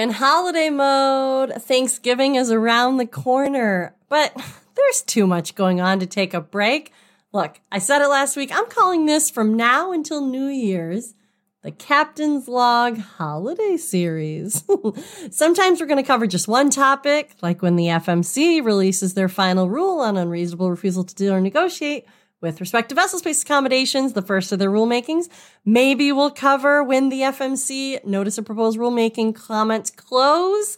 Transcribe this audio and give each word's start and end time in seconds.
in 0.00 0.10
holiday 0.10 0.70
mode. 0.70 1.52
Thanksgiving 1.62 2.34
is 2.34 2.50
around 2.50 2.96
the 2.96 3.06
corner, 3.06 3.94
but 4.08 4.34
there's 4.74 5.02
too 5.02 5.26
much 5.26 5.54
going 5.54 5.80
on 5.80 6.00
to 6.00 6.06
take 6.06 6.32
a 6.32 6.40
break. 6.40 6.92
Look, 7.32 7.60
I 7.70 7.78
said 7.78 8.02
it 8.02 8.08
last 8.08 8.36
week. 8.36 8.50
I'm 8.52 8.68
calling 8.68 9.06
this 9.06 9.30
from 9.30 9.54
now 9.54 9.92
until 9.92 10.26
New 10.26 10.46
Year's 10.46 11.14
the 11.62 11.70
Captain's 11.70 12.48
Log 12.48 12.96
Holiday 12.96 13.76
Series. 13.76 14.64
Sometimes 15.30 15.78
we're 15.78 15.86
going 15.86 16.02
to 16.02 16.06
cover 16.06 16.26
just 16.26 16.48
one 16.48 16.70
topic, 16.70 17.34
like 17.42 17.60
when 17.60 17.76
the 17.76 17.84
FMC 17.84 18.64
releases 18.64 19.12
their 19.12 19.28
final 19.28 19.68
rule 19.68 20.00
on 20.00 20.16
unreasonable 20.16 20.70
refusal 20.70 21.04
to 21.04 21.14
deal 21.14 21.34
or 21.34 21.40
negotiate 21.42 22.06
with 22.40 22.60
respect 22.60 22.88
to 22.88 22.94
vessel 22.94 23.18
space 23.18 23.42
accommodations, 23.42 24.12
the 24.12 24.22
first 24.22 24.52
of 24.52 24.58
their 24.58 24.70
rulemakings. 24.70 25.28
Maybe 25.64 26.10
we'll 26.12 26.30
cover 26.30 26.82
when 26.82 27.08
the 27.08 27.20
FMC 27.20 28.04
notice 28.04 28.38
of 28.38 28.46
proposed 28.46 28.78
rulemaking 28.78 29.34
comments 29.34 29.90
close. 29.90 30.76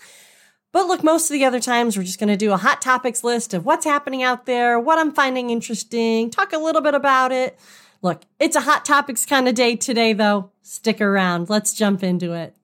But 0.72 0.86
look, 0.86 1.04
most 1.04 1.30
of 1.30 1.34
the 1.34 1.44
other 1.44 1.60
times 1.60 1.96
we're 1.96 2.02
just 2.02 2.18
going 2.18 2.28
to 2.28 2.36
do 2.36 2.52
a 2.52 2.56
hot 2.56 2.80
topics 2.80 3.22
list 3.22 3.54
of 3.54 3.64
what's 3.64 3.84
happening 3.84 4.22
out 4.22 4.46
there, 4.46 4.80
what 4.80 4.98
I'm 4.98 5.12
finding 5.12 5.50
interesting, 5.50 6.30
talk 6.30 6.52
a 6.52 6.58
little 6.58 6.80
bit 6.80 6.94
about 6.94 7.30
it. 7.30 7.58
Look, 8.00 8.22
it's 8.40 8.56
a 8.56 8.62
hot 8.62 8.84
topics 8.84 9.24
kind 9.24 9.46
of 9.46 9.54
day 9.54 9.76
today, 9.76 10.12
though. 10.12 10.50
Stick 10.62 11.00
around. 11.00 11.48
Let's 11.48 11.74
jump 11.74 12.02
into 12.02 12.32
it. 12.32 12.56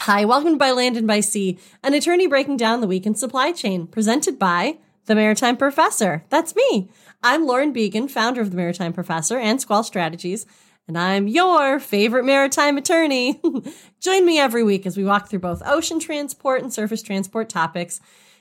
Hi, 0.00 0.24
welcome 0.24 0.52
to 0.52 0.58
By 0.58 0.70
Land 0.70 0.96
and 0.96 1.06
By 1.06 1.20
Sea, 1.20 1.58
an 1.82 1.92
attorney 1.92 2.26
breaking 2.26 2.56
down 2.56 2.80
the 2.80 2.86
week 2.86 3.04
in 3.04 3.14
supply 3.14 3.52
chain, 3.52 3.86
presented 3.86 4.38
by 4.38 4.78
the 5.08 5.14
Maritime 5.14 5.56
Professor. 5.56 6.22
That's 6.28 6.54
me. 6.54 6.90
I'm 7.22 7.46
Lauren 7.46 7.72
Beagen, 7.72 8.10
founder 8.10 8.42
of 8.42 8.50
the 8.50 8.58
Maritime 8.58 8.92
Professor 8.92 9.38
and 9.38 9.58
Squall 9.58 9.82
Strategies, 9.82 10.44
and 10.86 10.98
I'm 10.98 11.26
your 11.26 11.80
favorite 11.80 12.26
maritime 12.26 12.76
attorney. 12.76 13.40
Join 14.00 14.26
me 14.26 14.38
every 14.38 14.62
week 14.62 14.84
as 14.84 14.98
we 14.98 15.04
walk 15.04 15.28
through 15.30 15.38
both 15.38 15.62
ocean 15.64 15.98
transport 15.98 16.60
and 16.60 16.70
surface 16.70 17.00
transport 17.00 17.48
topics 17.48 18.00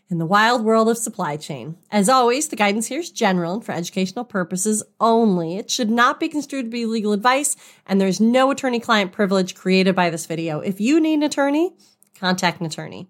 in 0.09 0.17
the 0.17 0.25
wild 0.25 0.65
world 0.65 0.89
of 0.89 0.97
supply 0.97 1.37
chain. 1.37 1.77
As 1.89 2.09
always, 2.09 2.49
the 2.49 2.57
guidance 2.57 2.87
here 2.87 2.99
is 2.99 3.11
general 3.11 3.53
and 3.53 3.65
for 3.65 3.71
educational 3.71 4.25
purposes 4.25 4.83
only. 4.99 5.55
It 5.55 5.71
should 5.71 5.89
not 5.89 6.19
be 6.19 6.27
construed 6.27 6.65
to 6.65 6.69
be 6.69 6.85
legal 6.85 7.13
advice, 7.13 7.55
and 7.85 8.01
there's 8.01 8.19
no 8.19 8.51
attorney 8.51 8.81
client 8.81 9.13
privilege 9.13 9.55
created 9.55 9.95
by 9.95 10.09
this 10.09 10.25
video. 10.25 10.59
If 10.59 10.81
you 10.81 10.99
need 10.99 11.13
an 11.13 11.23
attorney, 11.23 11.77
contact 12.19 12.59
an 12.59 12.65
attorney. 12.65 13.09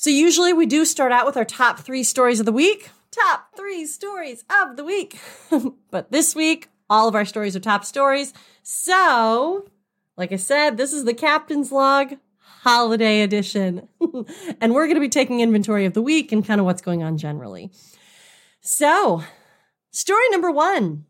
So 0.00 0.08
usually 0.08 0.54
we 0.54 0.64
do 0.64 0.86
start 0.86 1.12
out 1.12 1.26
with 1.26 1.36
our 1.36 1.44
top 1.44 1.80
three 1.80 2.04
stories 2.04 2.40
of 2.40 2.46
the 2.46 2.52
week. 2.52 2.88
Top 3.10 3.48
three 3.54 3.84
stories 3.84 4.46
of 4.48 4.78
the 4.78 4.82
week. 4.82 5.20
but 5.90 6.10
this 6.10 6.34
week, 6.34 6.70
all 6.88 7.06
of 7.06 7.14
our 7.14 7.26
stories 7.26 7.54
are 7.54 7.60
top 7.60 7.84
stories. 7.84 8.32
So, 8.62 9.68
like 10.16 10.32
I 10.32 10.36
said, 10.36 10.78
this 10.78 10.94
is 10.94 11.04
the 11.04 11.12
captain's 11.12 11.70
log 11.70 12.14
holiday 12.38 13.20
edition. 13.20 13.88
and 14.62 14.72
we're 14.72 14.86
going 14.86 14.94
to 14.94 15.02
be 15.02 15.10
taking 15.10 15.40
inventory 15.40 15.84
of 15.84 15.92
the 15.92 16.00
week 16.00 16.32
and 16.32 16.46
kind 16.46 16.62
of 16.62 16.64
what's 16.64 16.80
going 16.80 17.02
on 17.02 17.18
generally. 17.18 17.70
So, 18.62 19.22
story 19.90 20.30
number 20.30 20.50
one. 20.50 21.04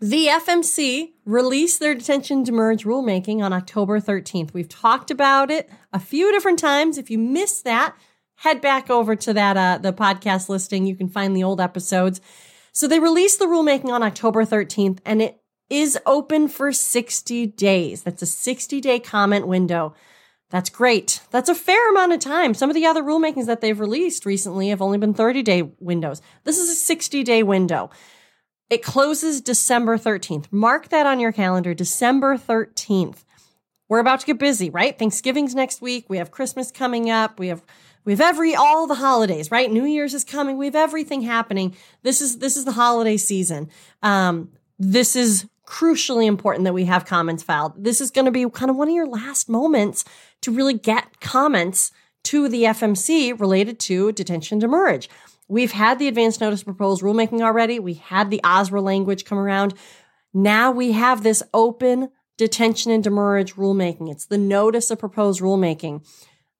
The 0.00 0.26
FMC 0.26 1.12
released 1.24 1.78
their 1.78 1.94
detention 1.94 2.42
demurrage 2.42 2.84
rulemaking 2.84 3.40
on 3.40 3.52
October 3.52 4.00
13th. 4.00 4.52
We've 4.52 4.68
talked 4.68 5.12
about 5.12 5.48
it 5.48 5.70
a 5.92 6.00
few 6.00 6.32
different 6.32 6.58
times. 6.58 6.98
If 6.98 7.08
you 7.08 7.18
missed 7.18 7.64
that, 7.64 7.96
head 8.36 8.60
back 8.60 8.90
over 8.90 9.16
to 9.16 9.32
that 9.34 9.56
uh, 9.56 9.78
the 9.78 9.92
podcast 9.92 10.48
listing. 10.48 10.86
You 10.86 10.96
can 10.96 11.08
find 11.08 11.36
the 11.36 11.44
old 11.44 11.60
episodes. 11.60 12.20
So 12.72 12.86
they 12.86 12.98
released 12.98 13.38
the 13.38 13.46
rulemaking 13.46 13.90
on 13.90 14.02
October 14.02 14.44
13th, 14.44 14.98
and 15.04 15.22
it 15.22 15.40
is 15.70 15.98
open 16.06 16.48
for 16.48 16.72
60 16.72 17.46
days. 17.46 18.02
That's 18.02 18.22
a 18.22 18.26
60 18.26 18.80
day 18.80 19.00
comment 19.00 19.46
window. 19.46 19.94
That's 20.50 20.70
great. 20.70 21.22
That's 21.30 21.48
a 21.48 21.54
fair 21.54 21.90
amount 21.90 22.12
of 22.12 22.20
time. 22.20 22.54
Some 22.54 22.70
of 22.70 22.74
the 22.74 22.86
other 22.86 23.02
rulemakings 23.02 23.46
that 23.46 23.60
they've 23.60 23.78
released 23.78 24.24
recently 24.24 24.68
have 24.68 24.80
only 24.80 24.98
been 24.98 25.14
30 25.14 25.42
day 25.42 25.62
windows. 25.80 26.22
This 26.44 26.58
is 26.58 26.70
a 26.70 26.74
60 26.74 27.24
day 27.24 27.42
window. 27.42 27.90
It 28.68 28.82
closes 28.82 29.40
December 29.40 29.96
13th. 29.96 30.46
Mark 30.50 30.88
that 30.88 31.06
on 31.06 31.20
your 31.20 31.32
calendar, 31.32 31.72
December 31.72 32.36
13th. 32.36 33.24
We're 33.88 34.00
about 34.00 34.20
to 34.20 34.26
get 34.26 34.38
busy, 34.38 34.70
right? 34.70 34.98
Thanksgiving's 34.98 35.54
next 35.54 35.80
week. 35.80 36.06
We 36.08 36.18
have 36.18 36.32
Christmas 36.32 36.72
coming 36.72 37.08
up. 37.08 37.38
We 37.38 37.48
have 37.48 37.62
we 38.06 38.12
have 38.12 38.20
every 38.20 38.54
all 38.54 38.86
the 38.86 38.94
holidays, 38.94 39.50
right? 39.50 39.70
New 39.70 39.84
Year's 39.84 40.14
is 40.14 40.24
coming. 40.24 40.56
We 40.56 40.66
have 40.66 40.76
everything 40.76 41.22
happening. 41.22 41.76
This 42.02 42.22
is 42.22 42.38
this 42.38 42.56
is 42.56 42.64
the 42.64 42.72
holiday 42.72 43.18
season. 43.18 43.68
Um, 44.02 44.52
this 44.78 45.16
is 45.16 45.46
crucially 45.66 46.26
important 46.26 46.64
that 46.64 46.72
we 46.72 46.84
have 46.84 47.04
comments 47.04 47.42
filed. 47.42 47.72
This 47.76 48.00
is 48.00 48.12
going 48.12 48.26
to 48.26 48.30
be 48.30 48.48
kind 48.48 48.70
of 48.70 48.76
one 48.76 48.88
of 48.88 48.94
your 48.94 49.08
last 49.08 49.48
moments 49.48 50.04
to 50.42 50.52
really 50.52 50.74
get 50.74 51.20
comments 51.20 51.90
to 52.24 52.48
the 52.48 52.62
FMC 52.62 53.38
related 53.38 53.80
to 53.80 54.12
detention 54.12 54.60
demurrage. 54.60 55.10
We've 55.48 55.72
had 55.72 55.98
the 55.98 56.08
advance 56.08 56.40
notice 56.40 56.62
proposed 56.62 57.02
rulemaking 57.02 57.40
already. 57.40 57.78
We 57.80 57.94
had 57.94 58.30
the 58.30 58.40
OSRA 58.44 58.82
language 58.82 59.24
come 59.24 59.38
around. 59.38 59.74
Now 60.32 60.70
we 60.70 60.92
have 60.92 61.22
this 61.22 61.42
open 61.52 62.10
detention 62.36 62.92
and 62.92 63.02
demurrage 63.02 63.54
rulemaking. 63.54 64.10
It's 64.10 64.26
the 64.26 64.38
notice 64.38 64.90
of 64.90 64.98
proposed 64.98 65.40
rulemaking. 65.40 66.02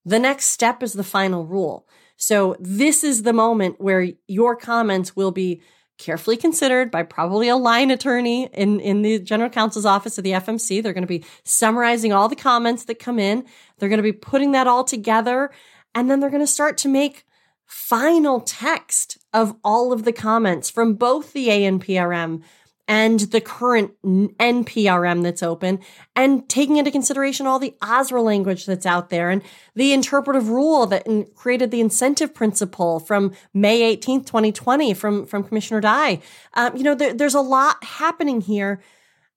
The 0.06 0.18
next 0.18 0.46
step 0.46 0.82
is 0.82 0.94
the 0.94 1.04
final 1.04 1.44
rule. 1.44 1.86
So 2.16 2.56
this 2.58 3.04
is 3.04 3.24
the 3.24 3.32
moment 3.34 3.80
where 3.80 4.08
your 4.26 4.56
comments 4.56 5.14
will 5.14 5.32
be 5.32 5.60
carefully 5.98 6.36
considered 6.36 6.90
by 6.90 7.02
probably 7.02 7.48
a 7.48 7.56
line 7.56 7.90
attorney 7.90 8.48
in, 8.52 8.80
in 8.80 9.02
the 9.02 9.18
general 9.18 9.50
counsel's 9.50 9.84
office 9.84 10.16
of 10.16 10.24
the 10.24 10.30
FMC. 10.30 10.82
They're 10.82 10.92
going 10.92 11.02
to 11.02 11.08
be 11.08 11.24
summarizing 11.42 12.12
all 12.12 12.28
the 12.28 12.36
comments 12.36 12.84
that 12.84 12.98
come 12.98 13.18
in. 13.18 13.44
They're 13.78 13.88
going 13.88 13.98
to 13.98 14.02
be 14.02 14.12
putting 14.12 14.52
that 14.52 14.66
all 14.66 14.84
together 14.84 15.50
and 15.94 16.10
then 16.10 16.20
they're 16.20 16.30
going 16.30 16.42
to 16.42 16.46
start 16.46 16.78
to 16.78 16.88
make 16.88 17.24
final 17.64 18.40
text 18.40 19.18
of 19.32 19.56
all 19.64 19.92
of 19.92 20.04
the 20.04 20.12
comments 20.12 20.70
from 20.70 20.94
both 20.94 21.32
the 21.32 21.48
ANPRM 21.48 22.42
and 22.88 23.20
the 23.20 23.40
current 23.40 23.92
NPRM 24.04 25.22
that's 25.22 25.42
open 25.42 25.80
and 26.14 26.48
taking 26.48 26.76
into 26.76 26.90
consideration 26.90 27.46
all 27.46 27.58
the 27.58 27.74
OSRA 27.82 28.22
language 28.22 28.66
that's 28.66 28.86
out 28.86 29.10
there 29.10 29.30
and 29.30 29.42
the 29.74 29.92
interpretive 29.92 30.48
rule 30.48 30.86
that 30.86 31.06
created 31.34 31.70
the 31.70 31.80
incentive 31.80 32.32
principle 32.32 33.00
from 33.00 33.32
May 33.52 33.96
18th, 33.96 34.26
2020 34.26 34.94
from, 34.94 35.26
from 35.26 35.42
Commissioner 35.42 35.80
Dye. 35.80 36.20
Um, 36.54 36.76
you 36.76 36.84
know, 36.84 36.94
there, 36.94 37.12
there's 37.12 37.34
a 37.34 37.40
lot 37.40 37.82
happening 37.82 38.40
here 38.40 38.80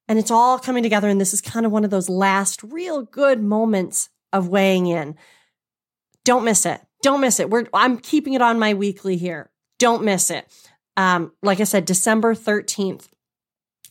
and 0.07 0.19
it's 0.19 0.31
all 0.31 0.59
coming 0.59 0.83
together. 0.83 1.07
And 1.07 1.21
this 1.21 1.33
is 1.33 1.41
kind 1.41 1.65
of 1.65 1.71
one 1.71 1.85
of 1.85 1.91
those 1.91 2.09
last 2.09 2.61
real 2.63 3.03
good 3.03 3.41
moments 3.41 4.09
of 4.33 4.47
weighing 4.47 4.87
in. 4.87 5.15
Don't 6.25 6.43
miss 6.43 6.65
it. 6.65 6.81
Don't 7.01 7.21
miss 7.21 7.39
it. 7.39 7.49
We're, 7.49 7.67
I'm 7.73 7.97
keeping 7.97 8.33
it 8.33 8.41
on 8.41 8.59
my 8.59 8.73
weekly 8.73 9.17
here. 9.17 9.49
Don't 9.77 10.03
miss 10.03 10.29
it. 10.29 10.45
Um, 10.97 11.31
like 11.41 11.61
I 11.61 11.63
said, 11.63 11.85
December 11.85 12.35
13th. 12.35 13.07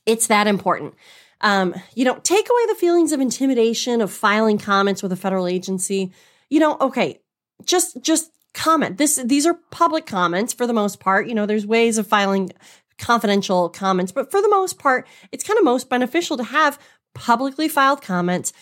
It's 0.07 0.27
that 0.29 0.47
important. 0.47 0.95
Um, 1.41 1.75
you 1.95 2.05
know, 2.05 2.19
take 2.23 2.49
away 2.49 2.67
the 2.69 2.75
feelings 2.75 3.13
of 3.13 3.21
intimidation 3.21 4.01
of 4.01 4.13
filing 4.13 4.59
comments 4.59 5.03
with 5.03 5.13
a 5.13 5.17
federal 5.17 5.47
agency. 5.47 6.13
You 6.51 6.61
know, 6.61 6.77
okay, 6.81 7.21
just, 7.65 8.03
just 8.03 8.31
comment. 8.55 8.99
This, 8.99 9.21
these 9.25 9.47
are 9.47 9.55
public 9.71 10.07
comments 10.07 10.53
for 10.53 10.67
the 10.67 10.73
most 10.73 10.99
part. 10.99 11.29
You 11.29 11.35
know, 11.35 11.47
there's 11.47 11.67
ways 11.67 11.99
of 11.99 12.07
filing 12.07 12.51
confidential 12.99 13.69
comments, 13.69 14.11
but 14.11 14.31
for 14.31 14.43
the 14.43 14.49
most 14.49 14.79
part, 14.79 15.07
it's 15.31 15.45
kind 15.45 15.59
of 15.59 15.65
most 15.65 15.89
beneficial 15.89 16.37
to 16.37 16.45
have 16.45 16.79
publicly 17.15 17.69
filed 17.69 18.03
comments. 18.03 18.53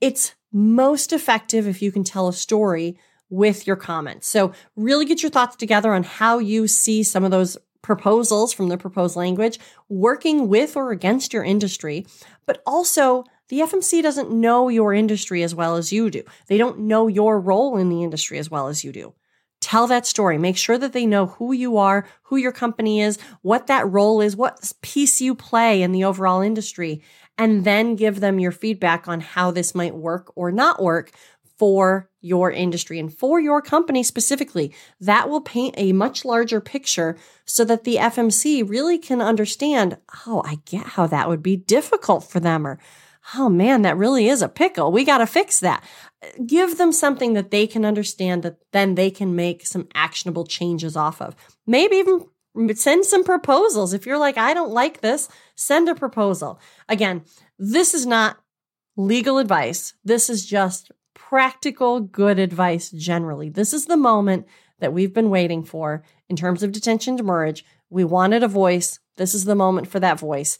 It's 0.00 0.34
most 0.52 1.12
effective 1.12 1.66
if 1.66 1.82
you 1.82 1.92
can 1.92 2.04
tell 2.04 2.28
a 2.28 2.32
story 2.32 2.98
with 3.28 3.66
your 3.66 3.76
comments. 3.76 4.28
So 4.28 4.52
really 4.76 5.04
get 5.04 5.22
your 5.22 5.30
thoughts 5.30 5.56
together 5.56 5.92
on 5.92 6.04
how 6.04 6.38
you 6.38 6.68
see 6.68 7.02
some 7.02 7.24
of 7.24 7.30
those 7.30 7.58
proposals 7.84 8.52
from 8.52 8.68
the 8.68 8.78
proposed 8.78 9.14
language 9.14 9.60
working 9.88 10.48
with 10.48 10.76
or 10.76 10.90
against 10.90 11.32
your 11.32 11.44
industry, 11.44 12.06
but 12.46 12.62
also 12.66 13.24
the 13.48 13.60
FMC 13.60 14.02
doesn't 14.02 14.32
know 14.32 14.68
your 14.68 14.94
industry 14.94 15.42
as 15.42 15.54
well 15.54 15.76
as 15.76 15.92
you 15.92 16.10
do. 16.10 16.24
They 16.48 16.56
don't 16.56 16.80
know 16.80 17.06
your 17.06 17.38
role 17.38 17.76
in 17.76 17.90
the 17.90 18.02
industry 18.02 18.38
as 18.38 18.50
well 18.50 18.68
as 18.68 18.82
you 18.82 18.90
do. 18.90 19.14
Tell 19.60 19.86
that 19.86 20.06
story. 20.06 20.38
Make 20.38 20.56
sure 20.56 20.78
that 20.78 20.92
they 20.92 21.06
know 21.06 21.26
who 21.26 21.52
you 21.52 21.76
are, 21.76 22.06
who 22.24 22.36
your 22.36 22.52
company 22.52 23.00
is, 23.00 23.18
what 23.42 23.66
that 23.66 23.88
role 23.90 24.20
is, 24.20 24.34
what 24.34 24.72
piece 24.82 25.20
you 25.20 25.34
play 25.34 25.82
in 25.82 25.92
the 25.92 26.04
overall 26.04 26.40
industry, 26.40 27.02
and 27.36 27.64
then 27.64 27.96
give 27.96 28.20
them 28.20 28.38
your 28.38 28.52
feedback 28.52 29.08
on 29.08 29.20
how 29.20 29.50
this 29.50 29.74
might 29.74 29.94
work 29.94 30.32
or 30.36 30.50
not 30.50 30.82
work 30.82 31.12
for 31.58 32.10
your 32.20 32.50
industry 32.50 32.98
and 32.98 33.12
for 33.12 33.38
your 33.38 33.62
company 33.62 34.02
specifically. 34.02 34.74
That 35.00 35.28
will 35.28 35.40
paint 35.40 35.74
a 35.76 35.92
much 35.92 36.24
larger 36.24 36.60
picture 36.60 37.16
so 37.44 37.64
that 37.64 37.84
the 37.84 37.96
FMC 37.96 38.68
really 38.68 38.98
can 38.98 39.20
understand, 39.20 39.98
oh, 40.26 40.42
I 40.44 40.58
get 40.64 40.86
how 40.86 41.06
that 41.06 41.28
would 41.28 41.42
be 41.42 41.56
difficult 41.56 42.24
for 42.24 42.40
them 42.40 42.66
or 42.66 42.78
oh 43.34 43.48
man, 43.48 43.82
that 43.82 43.96
really 43.96 44.28
is 44.28 44.42
a 44.42 44.48
pickle. 44.48 44.92
We 44.92 45.04
got 45.04 45.18
to 45.18 45.26
fix 45.26 45.60
that. 45.60 45.82
Give 46.44 46.76
them 46.76 46.92
something 46.92 47.32
that 47.34 47.50
they 47.50 47.66
can 47.66 47.84
understand 47.84 48.42
that 48.42 48.58
then 48.72 48.94
they 48.94 49.10
can 49.10 49.34
make 49.34 49.66
some 49.66 49.88
actionable 49.94 50.44
changes 50.44 50.96
off 50.96 51.22
of. 51.22 51.34
Maybe 51.66 51.96
even 51.96 52.26
send 52.74 53.04
some 53.04 53.24
proposals. 53.24 53.94
If 53.94 54.06
you're 54.06 54.18
like, 54.18 54.38
I 54.38 54.54
don't 54.54 54.72
like 54.72 55.00
this, 55.00 55.28
send 55.56 55.88
a 55.88 55.94
proposal. 55.94 56.60
Again, 56.88 57.22
this 57.58 57.94
is 57.94 58.06
not 58.06 58.38
legal 58.96 59.38
advice. 59.38 59.94
This 60.04 60.30
is 60.30 60.44
just 60.46 60.92
practical, 61.28 62.00
good 62.00 62.38
advice 62.38 62.90
generally. 62.90 63.48
This 63.48 63.72
is 63.72 63.86
the 63.86 63.96
moment 63.96 64.46
that 64.80 64.92
we've 64.92 65.14
been 65.14 65.30
waiting 65.30 65.64
for 65.64 66.02
in 66.28 66.36
terms 66.36 66.62
of 66.62 66.72
detention 66.72 67.16
demurrage. 67.16 67.64
We 67.90 68.04
wanted 68.04 68.42
a 68.42 68.48
voice. 68.48 68.98
This 69.16 69.34
is 69.34 69.44
the 69.44 69.54
moment 69.54 69.88
for 69.88 70.00
that 70.00 70.18
voice. 70.18 70.58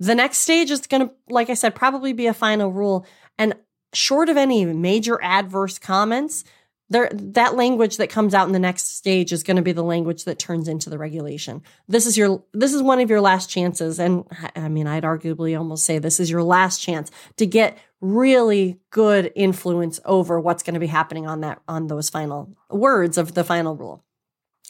The 0.00 0.14
next 0.14 0.38
stage 0.38 0.70
is 0.70 0.86
going 0.86 1.08
to, 1.08 1.14
like 1.28 1.50
I 1.50 1.54
said, 1.54 1.74
probably 1.74 2.12
be 2.12 2.26
a 2.26 2.34
final 2.34 2.72
rule. 2.72 3.06
And 3.38 3.54
short 3.92 4.28
of 4.28 4.36
any 4.36 4.64
major 4.64 5.22
adverse 5.22 5.78
comments, 5.78 6.44
there 6.90 7.10
that 7.12 7.54
language 7.54 7.96
that 7.96 8.10
comes 8.10 8.34
out 8.34 8.46
in 8.46 8.52
the 8.52 8.58
next 8.58 8.96
stage 8.96 9.32
is 9.32 9.42
going 9.42 9.56
to 9.56 9.62
be 9.62 9.72
the 9.72 9.82
language 9.82 10.24
that 10.24 10.38
turns 10.38 10.68
into 10.68 10.90
the 10.90 10.98
regulation. 10.98 11.62
This 11.88 12.06
is 12.06 12.16
your 12.16 12.42
this 12.52 12.74
is 12.74 12.82
one 12.82 13.00
of 13.00 13.08
your 13.08 13.20
last 13.20 13.48
chances 13.48 13.98
and 13.98 14.24
I 14.54 14.68
mean 14.68 14.86
I'd 14.86 15.02
arguably 15.02 15.58
almost 15.58 15.86
say 15.86 15.98
this 15.98 16.20
is 16.20 16.30
your 16.30 16.42
last 16.42 16.80
chance 16.80 17.10
to 17.38 17.46
get 17.46 17.78
really 18.04 18.78
good 18.90 19.32
influence 19.34 19.98
over 20.04 20.38
what's 20.38 20.62
going 20.62 20.74
to 20.74 20.80
be 20.80 20.86
happening 20.86 21.26
on 21.26 21.40
that 21.40 21.60
on 21.66 21.86
those 21.86 22.10
final 22.10 22.54
words 22.68 23.16
of 23.16 23.32
the 23.32 23.42
final 23.42 23.74
rule. 23.74 24.04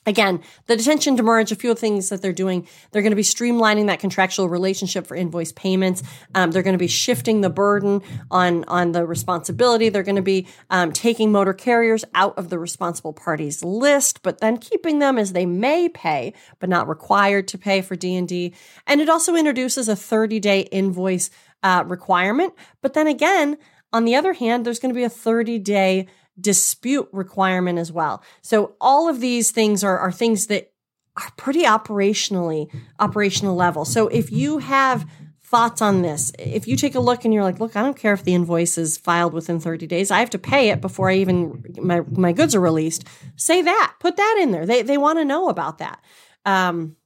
Again, 0.06 0.42
the 0.66 0.76
detention 0.76 1.16
demurrage, 1.16 1.50
a 1.50 1.56
few 1.56 1.70
of 1.70 1.78
things 1.78 2.10
that 2.10 2.20
they're 2.20 2.32
doing, 2.32 2.68
they're 2.90 3.02
going 3.02 3.12
to 3.12 3.16
be 3.16 3.22
streamlining 3.22 3.86
that 3.86 4.00
contractual 4.00 4.48
relationship 4.48 5.06
for 5.06 5.14
invoice 5.14 5.52
payments. 5.52 6.02
Um, 6.34 6.50
they're 6.50 6.62
going 6.62 6.74
to 6.74 6.78
be 6.78 6.88
shifting 6.88 7.40
the 7.40 7.48
burden 7.48 8.02
on, 8.30 8.64
on 8.64 8.92
the 8.92 9.06
responsibility. 9.06 9.88
They're 9.88 10.02
going 10.02 10.16
to 10.16 10.22
be 10.22 10.46
um, 10.68 10.92
taking 10.92 11.32
motor 11.32 11.54
carriers 11.54 12.04
out 12.14 12.36
of 12.36 12.50
the 12.50 12.58
responsible 12.58 13.14
parties 13.14 13.64
list, 13.64 14.22
but 14.22 14.40
then 14.40 14.58
keeping 14.58 14.98
them 14.98 15.16
as 15.16 15.32
they 15.32 15.46
may 15.46 15.88
pay, 15.88 16.34
but 16.58 16.68
not 16.68 16.86
required 16.86 17.48
to 17.48 17.58
pay 17.58 17.80
for 17.80 17.96
D&D. 17.96 18.52
And 18.86 19.00
it 19.00 19.08
also 19.08 19.34
introduces 19.34 19.88
a 19.88 19.96
30 19.96 20.38
day 20.38 20.60
invoice 20.60 21.30
uh, 21.62 21.82
requirement. 21.86 22.52
But 22.82 22.92
then 22.92 23.06
again, 23.06 23.56
on 23.92 24.04
the 24.04 24.16
other 24.16 24.34
hand, 24.34 24.66
there's 24.66 24.78
going 24.78 24.92
to 24.92 24.98
be 24.98 25.04
a 25.04 25.08
30 25.08 25.58
day 25.60 26.08
dispute 26.40 27.08
requirement 27.12 27.78
as 27.78 27.92
well. 27.92 28.22
So 28.42 28.76
all 28.80 29.08
of 29.08 29.20
these 29.20 29.50
things 29.50 29.84
are, 29.84 29.98
are 29.98 30.12
things 30.12 30.48
that 30.48 30.72
are 31.16 31.30
pretty 31.36 31.62
operationally 31.62 32.68
operational 32.98 33.54
level. 33.54 33.84
So 33.84 34.08
if 34.08 34.32
you 34.32 34.58
have 34.58 35.08
thoughts 35.42 35.80
on 35.80 36.02
this, 36.02 36.32
if 36.38 36.66
you 36.66 36.76
take 36.76 36.96
a 36.96 37.00
look 37.00 37.24
and 37.24 37.32
you're 37.32 37.44
like, 37.44 37.60
look, 37.60 37.76
I 37.76 37.82
don't 37.82 37.96
care 37.96 38.12
if 38.12 38.24
the 38.24 38.34
invoice 38.34 38.76
is 38.76 38.98
filed 38.98 39.32
within 39.32 39.60
30 39.60 39.86
days. 39.86 40.10
I 40.10 40.18
have 40.18 40.30
to 40.30 40.38
pay 40.38 40.70
it 40.70 40.80
before 40.80 41.10
I 41.10 41.16
even 41.16 41.64
my 41.80 42.00
my 42.10 42.32
goods 42.32 42.54
are 42.54 42.60
released. 42.60 43.06
Say 43.36 43.62
that. 43.62 43.94
Put 44.00 44.16
that 44.16 44.38
in 44.40 44.50
there. 44.50 44.66
They 44.66 44.82
they 44.82 44.98
want 44.98 45.18
to 45.20 45.24
know 45.24 45.48
about 45.48 45.78
that. 45.78 46.02
Um, 46.44 46.96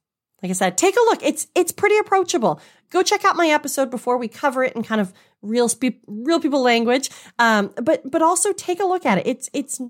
like 0.43 0.51
I 0.51 0.55
said, 0.55 0.79
take 0.79 0.97
a 0.97 1.01
look. 1.01 1.23
It's 1.23 1.49
it's 1.55 1.73
pretty 1.73 1.99
approachable. 1.99 2.61
Go 2.91 3.03
check 3.03 3.25
out 3.25 3.37
my 3.37 3.49
episode 3.49 3.91
before 3.91 4.17
we 4.17 4.29
cover 4.29 4.65
it 4.65 4.75
and 4.75 4.87
kind 4.87 5.01
of 5.01 5.13
real 5.43 5.69
spe- 5.69 6.03
real 6.07 6.41
people 6.41 6.63
language. 6.63 7.11
Um, 7.39 7.73
but 7.83 8.09
but 8.11 8.23
also 8.23 8.53
take 8.53 8.81
a 8.81 8.87
look 8.87 9.07
at 9.07 9.19
it. 9.19 9.27
It's 9.27 9.51
it's 9.53 9.81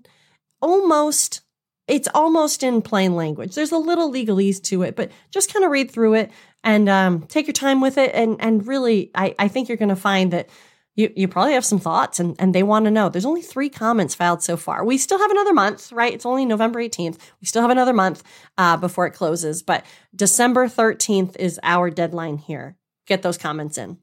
almost 0.61 1.43
it's 1.87 2.09
almost 2.15 2.62
in 2.62 2.83
plain 2.83 3.17
language. 3.17 3.55
There's 3.55 3.73
a 3.73 3.79
little 3.79 4.12
legalese 4.12 4.62
to 4.65 4.83
it, 4.83 4.95
but 4.95 5.11
just 5.31 5.53
kind 5.53 5.65
of 5.65 5.71
read 5.71 5.91
through 5.91 6.15
it 6.15 6.31
and 6.62 6.89
um, 6.89 7.23
take 7.23 7.47
your 7.47 7.55
time 7.55 7.81
with 7.81 7.99
it. 7.99 8.15
And 8.15 8.37
and 8.41 8.67
really, 8.67 9.11
I, 9.15 9.35
I 9.39 9.49
think 9.49 9.69
you're 9.69 9.79
going 9.79 9.89
to 9.89 9.97
find 9.97 10.33
that 10.33 10.49
you, 10.99 11.12
you 11.15 11.29
probably 11.29 11.53
have 11.53 11.65
some 11.65 11.79
thoughts 11.79 12.19
and, 12.19 12.35
and 12.41 12.53
they 12.53 12.65
want 12.65 12.85
to 12.87 12.91
know. 12.91 13.09
There's 13.09 13.25
only 13.25 13.41
three 13.41 13.69
comments 13.69 14.17
filed 14.17 14.43
so 14.43 14.56
far. 14.56 14.85
We 14.85 14.99
still 14.99 15.21
have 15.21 15.31
another 15.31 15.55
month, 15.55 15.93
right? 15.93 16.12
It's 16.12 16.27
only 16.27 16.45
November 16.45 16.81
18th. 16.81 17.19
We 17.41 17.47
still 17.47 17.62
have 17.62 17.71
another 17.71 17.93
month 17.93 18.25
uh, 18.59 18.77
before 18.77 19.06
it 19.06 19.12
closes, 19.12 19.62
but 19.62 19.87
December 20.15 20.67
13th 20.67 21.37
is 21.37 21.61
our 21.62 21.89
deadline 21.89 22.39
here. 22.39 22.77
Get 23.06 23.23
those 23.23 23.39
comments 23.39 23.79
in. 23.79 23.99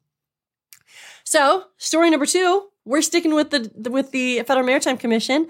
So, 1.25 1.66
story 1.77 2.12
number 2.12 2.27
two, 2.27 2.68
we're 2.86 3.01
sticking 3.01 3.33
with 3.33 3.50
the 3.50 3.89
with 3.89 4.12
the 4.12 4.44
Federal 4.44 4.66
Maritime 4.66 4.98
Commission. 4.98 5.48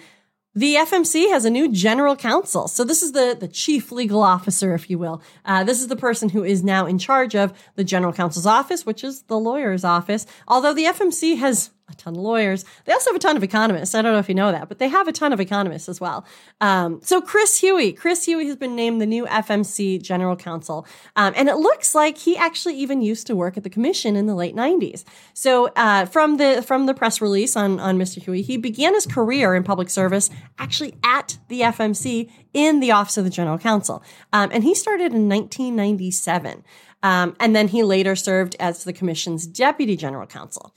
The 0.57 0.75
FMC 0.75 1.29
has 1.31 1.43
a 1.43 1.49
new 1.49 1.69
general 1.69 2.15
counsel. 2.15 2.69
So 2.69 2.85
this 2.85 3.03
is 3.03 3.11
the, 3.11 3.35
the 3.37 3.49
chief 3.49 3.91
legal 3.91 4.23
officer, 4.23 4.73
if 4.73 4.89
you 4.89 4.97
will. 4.97 5.21
Uh, 5.43 5.65
this 5.65 5.81
is 5.81 5.89
the 5.89 5.97
person 5.97 6.29
who 6.29 6.45
is 6.45 6.63
now 6.63 6.85
in 6.85 6.97
charge 6.97 7.35
of 7.35 7.51
the 7.75 7.83
general 7.83 8.13
counsel's 8.13 8.45
office, 8.45 8.85
which 8.85 9.03
is 9.03 9.23
the 9.23 9.37
lawyer's 9.37 9.83
office. 9.83 10.25
Although 10.47 10.73
the 10.73 10.85
FMC 10.85 11.37
has 11.39 11.71
a 11.87 11.93
ton 11.93 12.15
of 12.15 12.21
lawyers. 12.21 12.65
They 12.85 12.93
also 12.93 13.11
have 13.11 13.15
a 13.15 13.19
ton 13.19 13.37
of 13.37 13.43
economists. 13.43 13.93
I 13.93 14.01
don't 14.01 14.13
know 14.13 14.19
if 14.19 14.27
you 14.27 14.35
know 14.35 14.51
that, 14.51 14.67
but 14.67 14.79
they 14.79 14.87
have 14.87 15.07
a 15.07 15.11
ton 15.11 15.31
of 15.33 15.39
economists 15.39 15.87
as 15.87 16.01
well. 16.01 16.25
Um, 16.59 16.99
so 17.03 17.21
Chris 17.21 17.61
Hughey, 17.61 17.95
Chris 17.95 18.25
Hughey 18.25 18.45
has 18.47 18.55
been 18.55 18.75
named 18.75 19.01
the 19.01 19.05
new 19.05 19.25
FMC 19.27 20.01
general 20.01 20.35
counsel. 20.35 20.87
Um, 21.15 21.33
and 21.35 21.47
it 21.47 21.57
looks 21.57 21.93
like 21.93 22.17
he 22.17 22.35
actually 22.37 22.75
even 22.75 23.01
used 23.01 23.27
to 23.27 23.35
work 23.35 23.55
at 23.55 23.63
the 23.63 23.69
commission 23.69 24.15
in 24.15 24.25
the 24.25 24.35
late 24.35 24.55
90s. 24.55 25.03
So 25.33 25.67
uh, 25.75 26.05
from 26.05 26.37
the 26.37 26.63
from 26.65 26.87
the 26.87 26.93
press 26.93 27.21
release 27.21 27.55
on, 27.55 27.79
on 27.79 27.99
Mr. 27.99 28.23
Hughey, 28.23 28.43
he 28.43 28.57
began 28.57 28.93
his 28.93 29.05
career 29.05 29.53
in 29.53 29.63
public 29.63 29.89
service 29.89 30.29
actually 30.57 30.95
at 31.03 31.37
the 31.49 31.61
FMC 31.61 32.31
in 32.53 32.79
the 32.79 32.91
office 32.91 33.17
of 33.17 33.25
the 33.25 33.29
general 33.29 33.59
counsel. 33.59 34.03
Um, 34.33 34.49
and 34.51 34.63
he 34.63 34.73
started 34.73 35.13
in 35.13 35.29
1997. 35.29 36.63
Um, 37.03 37.35
and 37.39 37.55
then 37.55 37.67
he 37.67 37.83
later 37.83 38.15
served 38.15 38.55
as 38.59 38.83
the 38.83 38.93
commission's 38.93 39.45
deputy 39.45 39.95
general 39.95 40.25
counsel. 40.25 40.73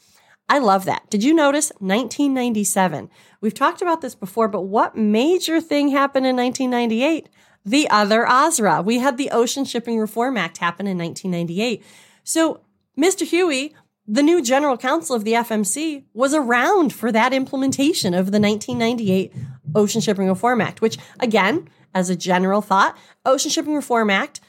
I 0.49 0.59
love 0.59 0.87
that. 0.87 1.09
Did 1.11 1.23
you 1.23 1.35
notice 1.35 1.71
1997? 1.79 3.11
We've 3.41 3.55
talked 3.55 3.83
about 3.83 4.01
this 4.01 4.15
before, 4.15 4.49
but 4.49 4.63
what 4.63 4.97
major 4.97 5.61
thing 5.61 5.89
happened 5.89 6.27
in 6.27 6.37
1998? 6.37 7.29
The 7.65 7.89
other 7.91 8.25
OSRA. 8.25 8.83
We 8.83 8.99
had 8.99 9.19
the 9.19 9.31
Ocean 9.31 9.65
Shipping 9.65 9.99
Reform 9.99 10.37
Act 10.37 10.59
happen 10.59 10.87
in 10.87 10.97
1998. 10.97 11.85
So 12.25 12.63
Mr. 12.99 13.27
Hughey, 13.27 13.75
the 14.07 14.23
new 14.23 14.41
general 14.41 14.79
counsel 14.79 15.15
of 15.15 15.25
the 15.25 15.35
FMC, 15.35 16.05
was 16.15 16.33
around 16.33 16.95
for 16.95 17.13
that 17.13 17.35
implementation 17.35 18.15
of 18.15 18.33
the 18.33 18.41
1998 18.41 19.33
Ocean 19.75 20.01
Shipping 20.01 20.29
Reform 20.29 20.63
Act, 20.63 20.81
which 20.81 20.97
again, 21.21 21.69
as 21.95 22.09
a 22.09 22.17
general 22.17 22.63
thought, 22.63 22.97
Ocean 23.27 23.51
Shipping 23.51 23.75
Reform 23.75 24.09
Act 24.09 24.41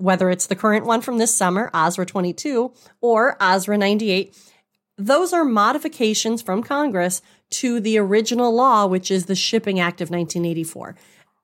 whether 0.00 0.30
it's 0.30 0.46
the 0.46 0.56
current 0.56 0.86
one 0.86 1.00
from 1.00 1.18
this 1.18 1.34
summer, 1.34 1.70
OSRA 1.72 2.06
22, 2.06 2.72
or 3.00 3.36
OSRA 3.38 3.78
98, 3.78 4.34
those 5.00 5.32
are 5.32 5.44
modifications 5.44 6.42
from 6.42 6.62
Congress 6.62 7.22
to 7.50 7.80
the 7.80 7.98
original 7.98 8.54
law, 8.54 8.86
which 8.86 9.10
is 9.10 9.26
the 9.26 9.34
Shipping 9.34 9.80
Act 9.80 10.00
of 10.00 10.10
1984. 10.10 10.94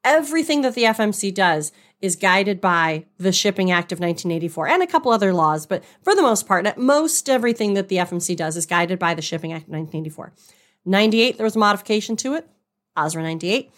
Everything 0.04 0.60
that 0.60 0.74
the 0.74 0.84
FMC 0.84 1.34
does 1.34 1.72
is 2.00 2.14
guided 2.14 2.60
by 2.60 3.06
the 3.18 3.32
Shipping 3.32 3.70
Act 3.70 3.90
of 3.90 3.98
1984 3.98 4.68
and 4.68 4.82
a 4.82 4.86
couple 4.86 5.10
other 5.10 5.32
laws, 5.32 5.66
but 5.66 5.82
for 6.02 6.14
the 6.14 6.22
most 6.22 6.46
part, 6.46 6.76
most 6.76 7.28
everything 7.28 7.74
that 7.74 7.88
the 7.88 7.96
FMC 7.96 8.36
does 8.36 8.56
is 8.56 8.66
guided 8.66 8.98
by 8.98 9.14
the 9.14 9.22
Shipping 9.22 9.52
Act 9.52 9.64
of 9.64 9.72
1984. 9.72 10.32
98, 10.84 11.36
there 11.36 11.44
was 11.44 11.56
a 11.56 11.58
modification 11.58 12.14
to 12.16 12.34
it, 12.34 12.48
OSRA 12.96 13.22
98. 13.22 13.70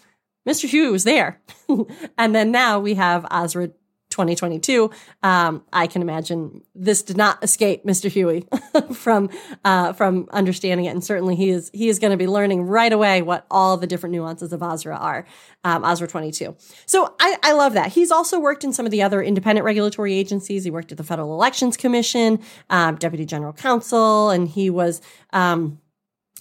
Mr. 0.47 0.69
Hughey 0.69 0.91
was 0.91 1.05
there. 1.05 1.41
and 2.17 2.35
then 2.35 2.51
now 2.51 2.79
we 2.79 2.95
have 2.95 3.23
OSRA 3.25 3.71
2022, 4.09 4.89
um, 5.23 5.63
I 5.71 5.87
can 5.87 6.01
imagine 6.01 6.61
this 6.75 7.03
did 7.03 7.17
not 7.17 7.43
escape 7.43 7.85
Mr. 7.85 8.09
Hughey 8.09 8.95
from 8.95 9.29
uh, 9.63 9.93
from 9.93 10.27
understanding 10.31 10.85
it, 10.85 10.89
and 10.89 11.03
certainly 11.03 11.35
he 11.35 11.49
is 11.49 11.69
he 11.73 11.89
is 11.89 11.99
going 11.99 12.11
to 12.11 12.17
be 12.17 12.27
learning 12.27 12.63
right 12.63 12.91
away 12.91 13.21
what 13.21 13.45
all 13.51 13.77
the 13.77 13.87
different 13.87 14.13
nuances 14.13 14.51
of 14.53 14.61
OSRA 14.61 14.99
are. 14.99 15.25
Um, 15.63 15.83
OSRA 15.83 16.07
22. 16.07 16.55
So 16.85 17.13
I, 17.19 17.35
I 17.43 17.51
love 17.51 17.73
that. 17.73 17.91
He's 17.91 18.11
also 18.11 18.39
worked 18.39 18.63
in 18.63 18.71
some 18.71 18.85
of 18.85 18.91
the 18.91 19.01
other 19.01 19.21
independent 19.21 19.65
regulatory 19.65 20.13
agencies. 20.13 20.63
He 20.63 20.71
worked 20.71 20.91
at 20.91 20.97
the 20.97 21.03
Federal 21.03 21.33
Elections 21.33 21.75
Commission, 21.75 22.39
um, 22.69 22.95
Deputy 22.95 23.25
General 23.25 23.53
Counsel, 23.53 24.29
and 24.29 24.47
he 24.47 24.69
was. 24.69 25.01
Um, 25.33 25.79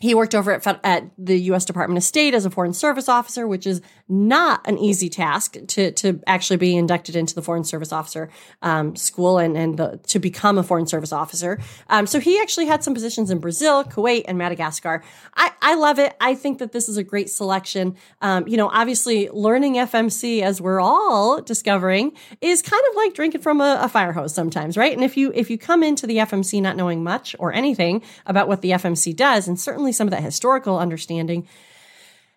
he 0.00 0.14
worked 0.14 0.34
over 0.34 0.52
at, 0.52 0.80
at 0.84 1.10
the 1.18 1.38
U.S. 1.40 1.64
Department 1.64 1.98
of 1.98 2.04
State 2.04 2.34
as 2.34 2.44
a 2.44 2.50
Foreign 2.50 2.72
Service 2.72 3.08
officer, 3.08 3.46
which 3.46 3.66
is 3.66 3.80
not 4.08 4.66
an 4.66 4.78
easy 4.78 5.08
task 5.08 5.56
to, 5.68 5.92
to 5.92 6.20
actually 6.26 6.56
be 6.56 6.76
inducted 6.76 7.16
into 7.16 7.34
the 7.34 7.42
Foreign 7.42 7.64
Service 7.64 7.92
Officer 7.92 8.30
um, 8.62 8.96
school 8.96 9.38
and, 9.38 9.56
and 9.56 9.76
the, 9.78 10.00
to 10.06 10.18
become 10.18 10.56
a 10.56 10.62
Foreign 10.62 10.86
Service 10.86 11.12
officer. 11.12 11.58
Um, 11.88 12.06
so 12.06 12.20
he 12.20 12.40
actually 12.40 12.66
had 12.66 12.82
some 12.82 12.94
positions 12.94 13.30
in 13.30 13.38
Brazil, 13.38 13.84
Kuwait, 13.84 14.24
and 14.28 14.38
Madagascar. 14.38 15.02
I, 15.36 15.52
I 15.60 15.74
love 15.74 15.98
it. 15.98 16.16
I 16.20 16.34
think 16.34 16.58
that 16.58 16.72
this 16.72 16.88
is 16.88 16.96
a 16.96 17.04
great 17.04 17.28
selection. 17.28 17.96
Um, 18.22 18.46
you 18.46 18.56
know, 18.56 18.70
obviously, 18.72 19.28
learning 19.30 19.74
FMC, 19.74 20.42
as 20.42 20.60
we're 20.60 20.80
all 20.80 21.42
discovering, 21.42 22.12
is 22.40 22.62
kind 22.62 22.82
of 22.90 22.96
like 22.96 23.14
drinking 23.14 23.42
from 23.42 23.60
a, 23.60 23.78
a 23.82 23.88
fire 23.88 24.12
hose 24.12 24.34
sometimes, 24.34 24.76
right? 24.76 24.92
And 24.92 25.04
if 25.04 25.16
you 25.16 25.32
if 25.34 25.50
you 25.50 25.58
come 25.58 25.82
into 25.82 26.06
the 26.06 26.18
FMC 26.18 26.62
not 26.62 26.76
knowing 26.76 27.02
much 27.02 27.34
or 27.38 27.52
anything 27.52 28.02
about 28.26 28.48
what 28.48 28.62
the 28.62 28.70
FMC 28.70 29.14
does, 29.14 29.48
and 29.48 29.58
certainly 29.58 29.87
some 29.92 30.06
of 30.06 30.12
that 30.12 30.22
historical 30.22 30.78
understanding. 30.78 31.46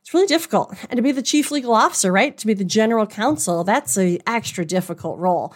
It's 0.02 0.14
really 0.14 0.28
difficult. 0.28 0.76
And 0.90 0.98
to 0.98 1.02
be 1.02 1.12
the 1.12 1.22
chief 1.22 1.52
legal 1.52 1.74
officer, 1.74 2.12
right? 2.12 2.38
To 2.38 2.48
be 2.48 2.54
the 2.54 2.66
general 2.66 3.06
counsel, 3.06 3.64
that's 3.64 3.98
an 3.98 4.18
extra 4.26 4.66
difficult 4.66 5.20
role. 5.20 5.54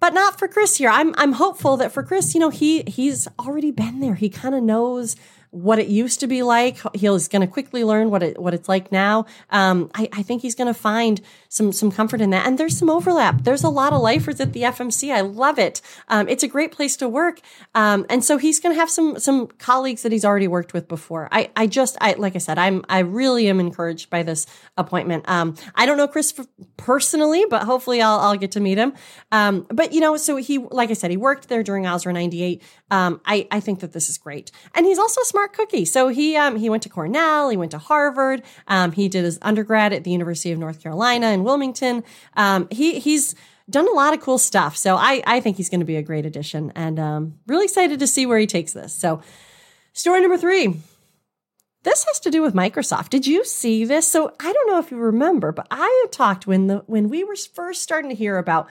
But 0.00 0.14
not 0.14 0.38
for 0.38 0.48
Chris 0.48 0.76
here. 0.76 0.90
I'm 0.90 1.14
I'm 1.18 1.32
hopeful 1.32 1.76
that 1.78 1.92
for 1.92 2.02
Chris, 2.02 2.32
you 2.34 2.40
know, 2.40 2.50
he 2.50 2.82
he's 2.86 3.26
already 3.38 3.72
been 3.72 4.00
there. 4.00 4.14
He 4.14 4.30
kind 4.30 4.54
of 4.54 4.62
knows 4.62 5.16
what 5.50 5.78
it 5.78 5.88
used 5.88 6.20
to 6.20 6.26
be 6.26 6.42
like. 6.42 6.78
He's 6.94 7.28
going 7.28 7.40
to 7.40 7.46
quickly 7.46 7.84
learn 7.84 8.10
what 8.10 8.22
it 8.22 8.38
what 8.38 8.54
it's 8.54 8.68
like 8.68 8.92
now. 8.92 9.26
Um, 9.50 9.90
I, 9.94 10.08
I 10.12 10.22
think 10.22 10.42
he's 10.42 10.54
going 10.54 10.72
to 10.72 10.78
find 10.78 11.20
some 11.48 11.72
some 11.72 11.90
comfort 11.90 12.20
in 12.20 12.30
that. 12.30 12.46
And 12.46 12.58
there's 12.58 12.76
some 12.76 12.90
overlap. 12.90 13.44
There's 13.44 13.64
a 13.64 13.68
lot 13.68 13.92
of 13.92 14.00
lifers 14.00 14.40
at 14.40 14.52
the 14.52 14.62
FMC. 14.62 15.12
I 15.12 15.22
love 15.22 15.58
it. 15.58 15.80
Um, 16.08 16.28
it's 16.28 16.42
a 16.42 16.48
great 16.48 16.72
place 16.72 16.96
to 16.98 17.08
work. 17.08 17.40
Um, 17.74 18.04
and 18.10 18.24
so 18.24 18.36
he's 18.36 18.60
going 18.60 18.74
to 18.74 18.80
have 18.80 18.90
some 18.90 19.18
some 19.18 19.46
colleagues 19.46 20.02
that 20.02 20.12
he's 20.12 20.24
already 20.24 20.48
worked 20.48 20.74
with 20.74 20.88
before. 20.88 21.28
I 21.32 21.50
I 21.56 21.66
just 21.66 21.96
I 22.00 22.12
like 22.12 22.34
I 22.34 22.38
said 22.38 22.58
I'm 22.58 22.84
I 22.88 23.00
really 23.00 23.48
am 23.48 23.60
encouraged 23.60 24.10
by 24.10 24.22
this 24.22 24.46
appointment. 24.76 25.28
Um, 25.28 25.54
I 25.74 25.86
don't 25.86 25.96
know 25.96 26.08
Chris 26.08 26.38
personally, 26.76 27.44
but 27.48 27.62
hopefully 27.64 28.02
I'll 28.02 28.18
I'll 28.18 28.36
get 28.36 28.52
to 28.52 28.60
meet 28.60 28.78
him. 28.78 28.92
Um, 29.32 29.66
but 29.70 29.92
you 29.92 30.00
know, 30.00 30.16
so 30.16 30.36
he 30.36 30.58
like 30.58 30.90
I 30.90 30.94
said, 30.94 31.10
he 31.10 31.16
worked 31.16 31.48
there 31.48 31.62
during 31.62 31.84
OSRA 31.84 32.12
'98. 32.12 32.62
Um, 32.90 33.20
I 33.24 33.48
I 33.50 33.60
think 33.60 33.80
that 33.80 33.92
this 33.92 34.08
is 34.08 34.18
great, 34.18 34.50
and 34.74 34.84
he's 34.84 34.98
also 34.98 35.20
a 35.22 35.24
smart 35.38 35.52
cookie. 35.52 35.84
So 35.84 36.08
he 36.08 36.36
um 36.36 36.56
he 36.56 36.68
went 36.68 36.82
to 36.82 36.88
Cornell, 36.88 37.48
he 37.48 37.56
went 37.56 37.70
to 37.70 37.78
Harvard, 37.78 38.42
um, 38.66 38.90
he 38.90 39.08
did 39.08 39.24
his 39.24 39.38
undergrad 39.40 39.92
at 39.92 40.02
the 40.02 40.10
University 40.10 40.50
of 40.50 40.58
North 40.58 40.82
Carolina 40.82 41.28
in 41.28 41.44
Wilmington. 41.44 42.02
Um, 42.36 42.66
he 42.72 42.98
he's 42.98 43.36
done 43.70 43.86
a 43.86 43.92
lot 43.92 44.14
of 44.14 44.20
cool 44.20 44.38
stuff. 44.38 44.76
So 44.76 44.96
I 44.96 45.22
I 45.26 45.40
think 45.40 45.56
he's 45.56 45.68
going 45.68 45.80
to 45.80 45.86
be 45.86 45.96
a 45.96 46.02
great 46.02 46.26
addition, 46.26 46.72
and 46.74 46.98
um, 46.98 47.38
really 47.46 47.66
excited 47.66 48.00
to 48.00 48.06
see 48.08 48.26
where 48.26 48.38
he 48.38 48.48
takes 48.48 48.72
this. 48.72 48.92
So 48.92 49.22
story 49.92 50.20
number 50.20 50.38
three. 50.38 50.74
This 51.84 52.04
has 52.06 52.18
to 52.20 52.30
do 52.30 52.42
with 52.42 52.54
Microsoft. 52.54 53.10
Did 53.10 53.24
you 53.26 53.44
see 53.44 53.84
this? 53.84 54.06
So 54.08 54.32
I 54.40 54.52
don't 54.52 54.68
know 54.68 54.80
if 54.80 54.90
you 54.90 54.96
remember, 54.96 55.52
but 55.52 55.68
I 55.70 56.02
had 56.02 56.12
talked 56.12 56.46
when 56.46 56.66
the 56.66 56.78
when 56.86 57.08
we 57.08 57.22
were 57.22 57.36
first 57.36 57.82
starting 57.82 58.10
to 58.10 58.16
hear 58.16 58.36
about 58.36 58.68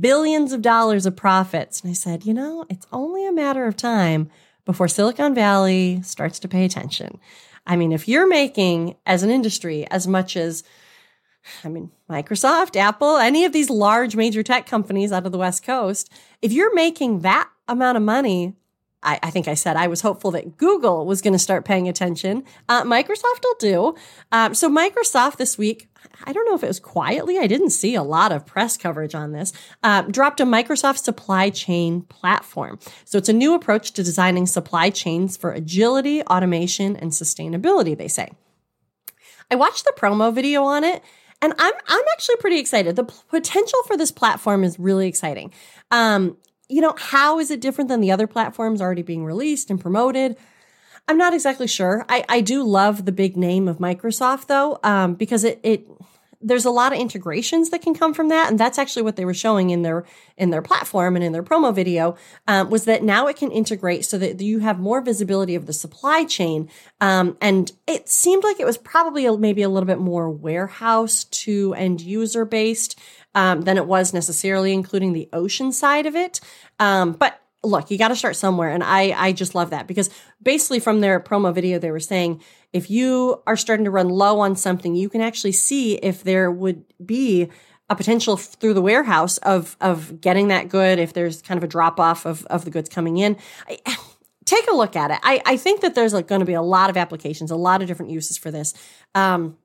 billions 0.00 0.52
of 0.52 0.60
dollars 0.60 1.06
of 1.06 1.14
profits, 1.14 1.80
and 1.80 1.90
I 1.90 1.94
said, 1.94 2.26
you 2.26 2.34
know, 2.34 2.66
it's 2.68 2.86
only 2.92 3.24
a 3.24 3.32
matter 3.32 3.66
of 3.66 3.76
time 3.76 4.28
before 4.68 4.86
Silicon 4.86 5.34
Valley 5.34 6.02
starts 6.02 6.38
to 6.40 6.46
pay 6.46 6.66
attention. 6.66 7.18
I 7.66 7.74
mean, 7.74 7.90
if 7.90 8.06
you're 8.06 8.28
making 8.28 8.96
as 9.06 9.22
an 9.22 9.30
industry 9.30 9.86
as 9.90 10.06
much 10.06 10.36
as 10.36 10.62
I 11.64 11.68
mean, 11.70 11.90
Microsoft, 12.10 12.76
Apple, 12.76 13.16
any 13.16 13.46
of 13.46 13.52
these 13.54 13.70
large 13.70 14.14
major 14.14 14.42
tech 14.42 14.66
companies 14.66 15.10
out 15.10 15.24
of 15.24 15.32
the 15.32 15.38
West 15.38 15.62
Coast, 15.62 16.12
if 16.42 16.52
you're 16.52 16.74
making 16.74 17.20
that 17.20 17.48
amount 17.66 17.96
of 17.96 18.02
money, 18.02 18.56
I, 19.02 19.18
I 19.22 19.30
think 19.30 19.46
I 19.46 19.54
said 19.54 19.76
I 19.76 19.86
was 19.86 20.00
hopeful 20.00 20.30
that 20.32 20.56
Google 20.56 21.06
was 21.06 21.22
going 21.22 21.32
to 21.32 21.38
start 21.38 21.64
paying 21.64 21.88
attention. 21.88 22.44
Uh, 22.68 22.82
Microsoft 22.82 23.44
will 23.44 23.54
do. 23.58 23.94
Um, 24.32 24.54
so, 24.54 24.68
Microsoft 24.68 25.36
this 25.36 25.56
week, 25.56 25.88
I 26.24 26.32
don't 26.32 26.46
know 26.46 26.54
if 26.54 26.64
it 26.64 26.68
was 26.68 26.80
quietly, 26.80 27.38
I 27.38 27.46
didn't 27.46 27.70
see 27.70 27.94
a 27.94 28.02
lot 28.02 28.32
of 28.32 28.44
press 28.44 28.76
coverage 28.76 29.14
on 29.14 29.32
this, 29.32 29.52
uh, 29.82 30.02
dropped 30.02 30.40
a 30.40 30.44
Microsoft 30.44 30.98
supply 30.98 31.50
chain 31.50 32.02
platform. 32.02 32.78
So, 33.04 33.18
it's 33.18 33.28
a 33.28 33.32
new 33.32 33.54
approach 33.54 33.92
to 33.92 34.02
designing 34.02 34.46
supply 34.46 34.90
chains 34.90 35.36
for 35.36 35.52
agility, 35.52 36.22
automation, 36.22 36.96
and 36.96 37.12
sustainability, 37.12 37.96
they 37.96 38.08
say. 38.08 38.30
I 39.50 39.54
watched 39.54 39.84
the 39.84 39.94
promo 39.96 40.34
video 40.34 40.64
on 40.64 40.84
it 40.84 41.02
and 41.40 41.54
I'm 41.58 41.72
I'm 41.86 42.04
actually 42.12 42.36
pretty 42.36 42.58
excited. 42.58 42.96
The 42.96 43.04
potential 43.04 43.78
for 43.86 43.96
this 43.96 44.10
platform 44.10 44.64
is 44.64 44.78
really 44.78 45.08
exciting. 45.08 45.52
Um, 45.90 46.36
you 46.68 46.80
know, 46.80 46.94
how 46.98 47.38
is 47.38 47.50
it 47.50 47.60
different 47.60 47.88
than 47.88 48.00
the 48.00 48.12
other 48.12 48.26
platforms 48.26 48.80
already 48.80 49.02
being 49.02 49.24
released 49.24 49.70
and 49.70 49.80
promoted? 49.80 50.36
I'm 51.08 51.16
not 51.16 51.32
exactly 51.32 51.66
sure. 51.66 52.04
I, 52.08 52.24
I 52.28 52.40
do 52.42 52.62
love 52.62 53.06
the 53.06 53.12
big 53.12 53.36
name 53.36 53.66
of 53.66 53.78
Microsoft 53.78 54.46
though, 54.46 54.78
um, 54.84 55.14
because 55.14 55.44
it 55.44 55.58
it 55.62 55.88
there's 56.40 56.66
a 56.66 56.70
lot 56.70 56.92
of 56.92 57.00
integrations 57.00 57.70
that 57.70 57.82
can 57.82 57.94
come 57.94 58.14
from 58.14 58.28
that, 58.28 58.48
and 58.48 58.60
that's 58.60 58.78
actually 58.78 59.02
what 59.02 59.16
they 59.16 59.24
were 59.24 59.34
showing 59.34 59.70
in 59.70 59.82
their 59.82 60.04
in 60.36 60.50
their 60.50 60.62
platform 60.62 61.16
and 61.16 61.24
in 61.24 61.32
their 61.32 61.42
promo 61.42 61.74
video 61.74 62.16
um, 62.46 62.70
was 62.70 62.84
that 62.84 63.02
now 63.02 63.26
it 63.26 63.36
can 63.36 63.50
integrate 63.50 64.04
so 64.04 64.18
that 64.18 64.40
you 64.40 64.60
have 64.60 64.78
more 64.78 65.00
visibility 65.00 65.54
of 65.54 65.66
the 65.66 65.72
supply 65.72 66.24
chain. 66.24 66.68
Um, 67.00 67.36
and 67.40 67.72
it 67.86 68.08
seemed 68.08 68.44
like 68.44 68.60
it 68.60 68.66
was 68.66 68.78
probably 68.78 69.26
a, 69.26 69.36
maybe 69.36 69.62
a 69.62 69.68
little 69.68 69.86
bit 69.86 69.98
more 69.98 70.30
warehouse 70.30 71.24
to 71.24 71.74
end 71.74 72.00
user 72.00 72.44
based 72.44 73.00
um, 73.38 73.60
than 73.62 73.76
it 73.76 73.86
was 73.86 74.12
necessarily 74.12 74.72
including 74.72 75.12
the 75.12 75.28
ocean 75.32 75.70
side 75.70 76.06
of 76.06 76.16
it. 76.16 76.40
Um, 76.80 77.12
but 77.12 77.40
look, 77.62 77.88
you 77.88 77.96
got 77.96 78.08
to 78.08 78.16
start 78.16 78.34
somewhere. 78.34 78.70
And 78.70 78.82
I, 78.82 79.14
I 79.16 79.32
just 79.32 79.54
love 79.54 79.70
that 79.70 79.86
because 79.86 80.10
basically 80.42 80.80
from 80.80 81.00
their 81.00 81.20
promo 81.20 81.54
video, 81.54 81.78
they 81.78 81.92
were 81.92 82.00
saying 82.00 82.42
if 82.72 82.90
you 82.90 83.40
are 83.46 83.56
starting 83.56 83.84
to 83.84 83.92
run 83.92 84.08
low 84.08 84.40
on 84.40 84.56
something, 84.56 84.96
you 84.96 85.08
can 85.08 85.20
actually 85.20 85.52
see 85.52 85.94
if 85.94 86.24
there 86.24 86.50
would 86.50 86.84
be 87.04 87.48
a 87.88 87.94
potential 87.94 88.36
through 88.36 88.74
the 88.74 88.82
warehouse 88.82 89.38
of, 89.38 89.76
of 89.80 90.20
getting 90.20 90.48
that 90.48 90.68
good. 90.68 90.98
If 90.98 91.12
there's 91.12 91.40
kind 91.40 91.58
of 91.58 91.64
a 91.64 91.68
drop 91.68 92.00
off 92.00 92.26
of, 92.26 92.44
of 92.46 92.64
the 92.64 92.72
goods 92.72 92.88
coming 92.88 93.18
in. 93.18 93.36
I, 93.68 93.78
take 94.46 94.68
a 94.68 94.74
look 94.74 94.96
at 94.96 95.10
it. 95.10 95.18
I, 95.22 95.42
I 95.44 95.56
think 95.58 95.82
that 95.82 95.94
there's 95.94 96.14
like 96.14 96.26
going 96.26 96.40
to 96.40 96.46
be 96.46 96.54
a 96.54 96.62
lot 96.62 96.90
of 96.90 96.96
applications, 96.96 97.50
a 97.50 97.56
lot 97.56 97.82
of 97.82 97.86
different 97.86 98.10
uses 98.10 98.38
for 98.38 98.50
this. 98.50 98.74
Um, 99.14 99.57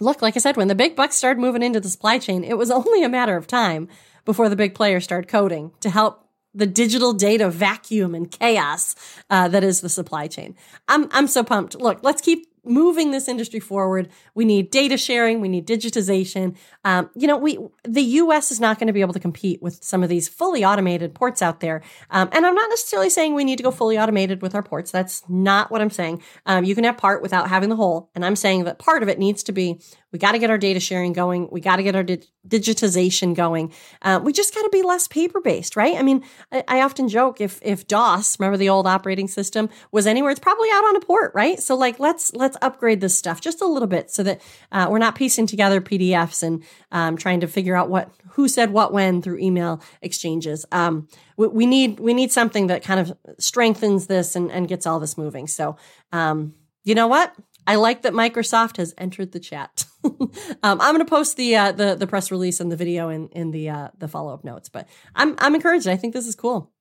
look, 0.00 0.22
like 0.22 0.36
I 0.36 0.40
said, 0.40 0.56
when 0.56 0.68
the 0.68 0.74
big 0.74 0.96
bucks 0.96 1.16
started 1.16 1.40
moving 1.40 1.62
into 1.62 1.80
the 1.80 1.88
supply 1.88 2.18
chain, 2.18 2.44
it 2.44 2.58
was 2.58 2.70
only 2.72 3.02
a 3.02 3.08
matter 3.08 3.36
of 3.36 3.46
time 3.46 3.88
before 4.24 4.48
the 4.48 4.56
big 4.56 4.74
players 4.74 5.04
started 5.04 5.28
coding 5.28 5.72
to 5.80 5.90
help 5.90 6.24
the 6.54 6.66
digital 6.66 7.12
data 7.12 7.50
vacuum 7.50 8.14
and 8.14 8.30
chaos 8.30 8.94
uh, 9.28 9.48
that 9.48 9.64
is 9.64 9.80
the 9.80 9.88
supply 9.88 10.28
chain. 10.28 10.54
I'm 10.88 11.08
I'm 11.10 11.26
so 11.26 11.42
pumped. 11.42 11.74
Look, 11.74 12.00
let's 12.02 12.22
keep 12.22 12.46
moving 12.66 13.10
this 13.10 13.28
industry 13.28 13.60
forward. 13.60 14.08
We 14.34 14.44
need 14.44 14.70
data 14.70 14.96
sharing. 14.96 15.40
We 15.40 15.48
need 15.48 15.66
digitization. 15.66 16.56
Um, 16.84 17.10
you 17.14 17.26
know, 17.26 17.36
we 17.36 17.58
the 17.82 18.02
U.S. 18.02 18.50
is 18.50 18.60
not 18.60 18.78
going 18.78 18.86
to 18.86 18.92
be 18.92 19.00
able 19.00 19.12
to 19.14 19.20
compete 19.20 19.62
with 19.62 19.82
some 19.82 20.02
of 20.02 20.08
these 20.08 20.28
fully 20.28 20.64
automated 20.64 21.14
ports 21.14 21.42
out 21.42 21.60
there. 21.60 21.82
Um, 22.10 22.28
and 22.32 22.46
I'm 22.46 22.54
not 22.54 22.70
necessarily 22.70 23.10
saying 23.10 23.34
we 23.34 23.44
need 23.44 23.56
to 23.56 23.62
go 23.62 23.70
fully 23.70 23.98
automated 23.98 24.42
with 24.42 24.54
our 24.54 24.62
ports. 24.62 24.90
That's 24.90 25.22
not 25.28 25.70
what 25.70 25.80
I'm 25.80 25.90
saying. 25.90 26.22
Um, 26.46 26.64
you 26.64 26.74
can 26.74 26.84
have 26.84 26.96
part 26.96 27.22
without 27.22 27.48
having 27.48 27.68
the 27.68 27.76
whole. 27.76 28.10
And 28.14 28.24
I'm 28.24 28.36
saying 28.36 28.64
that 28.64 28.78
part 28.78 29.02
of 29.02 29.08
it 29.08 29.18
needs 29.18 29.42
to 29.44 29.52
be 29.52 29.80
we 30.14 30.18
got 30.20 30.30
to 30.30 30.38
get 30.38 30.48
our 30.48 30.58
data 30.58 30.78
sharing 30.78 31.12
going. 31.12 31.48
We 31.50 31.60
got 31.60 31.76
to 31.76 31.82
get 31.82 31.96
our 31.96 32.04
di- 32.04 32.22
digitization 32.46 33.34
going. 33.34 33.72
Uh, 34.00 34.20
we 34.22 34.32
just 34.32 34.54
got 34.54 34.62
to 34.62 34.68
be 34.70 34.84
less 34.84 35.08
paper 35.08 35.40
based, 35.40 35.74
right? 35.74 35.96
I 35.96 36.02
mean, 36.02 36.22
I, 36.52 36.62
I, 36.68 36.80
often 36.82 37.08
joke 37.08 37.40
if 37.40 37.58
if 37.62 37.88
DOS, 37.88 38.38
remember 38.38 38.56
the 38.56 38.68
old 38.68 38.86
operating 38.86 39.26
system, 39.26 39.68
was 39.90 40.06
anywhere, 40.06 40.30
it's 40.30 40.38
probably 40.38 40.68
out 40.70 40.84
on 40.84 40.94
a 40.94 41.00
port, 41.00 41.32
right? 41.34 41.58
So 41.58 41.74
like 41.74 41.98
let's 41.98 42.32
let's 42.32 42.56
upgrade 42.62 43.00
this 43.00 43.18
stuff 43.18 43.40
just 43.40 43.60
a 43.60 43.66
little 43.66 43.88
bit 43.88 44.08
so 44.08 44.22
that 44.22 44.40
uh, 44.70 44.86
we're 44.88 44.98
not 44.98 45.16
piecing 45.16 45.48
together 45.48 45.80
PDFs 45.80 46.44
and 46.44 46.62
um, 46.92 47.16
trying 47.16 47.40
to 47.40 47.48
figure 47.48 47.74
out 47.74 47.90
what 47.90 48.08
who 48.34 48.46
said 48.46 48.70
what 48.70 48.92
when 48.92 49.20
through 49.20 49.38
email 49.38 49.82
exchanges. 50.00 50.64
Um, 50.70 51.08
we, 51.36 51.48
we, 51.48 51.66
need 51.66 51.98
we 51.98 52.14
need 52.14 52.30
something 52.30 52.68
that 52.68 52.84
kind 52.84 53.00
of 53.00 53.18
strengthens 53.40 54.06
this 54.06 54.36
and, 54.36 54.52
and 54.52 54.68
gets 54.68 54.86
all 54.86 55.00
this 55.00 55.18
moving. 55.18 55.48
So 55.48 55.76
um, 56.12 56.54
you 56.84 56.94
know 56.94 57.08
what? 57.08 57.34
I 57.66 57.76
like 57.76 58.02
that 58.02 58.12
Microsoft 58.12 58.76
has 58.76 58.94
entered 58.96 59.32
the 59.32 59.40
chat. 59.40 59.86
um, 60.04 60.80
I'm 60.80 60.94
going 60.94 60.98
to 60.98 61.04
post 61.04 61.36
the, 61.36 61.56
uh, 61.56 61.72
the 61.72 61.94
the 61.94 62.06
press 62.06 62.30
release 62.30 62.60
and 62.60 62.70
the 62.70 62.76
video 62.76 63.08
in 63.08 63.28
in 63.28 63.50
the 63.50 63.70
uh, 63.70 63.88
the 63.98 64.08
follow 64.08 64.32
up 64.34 64.44
notes. 64.44 64.68
But 64.68 64.88
I'm 65.14 65.34
I'm 65.38 65.54
encouraged. 65.54 65.86
I 65.86 65.96
think 65.96 66.14
this 66.14 66.26
is 66.26 66.34
cool. 66.34 66.72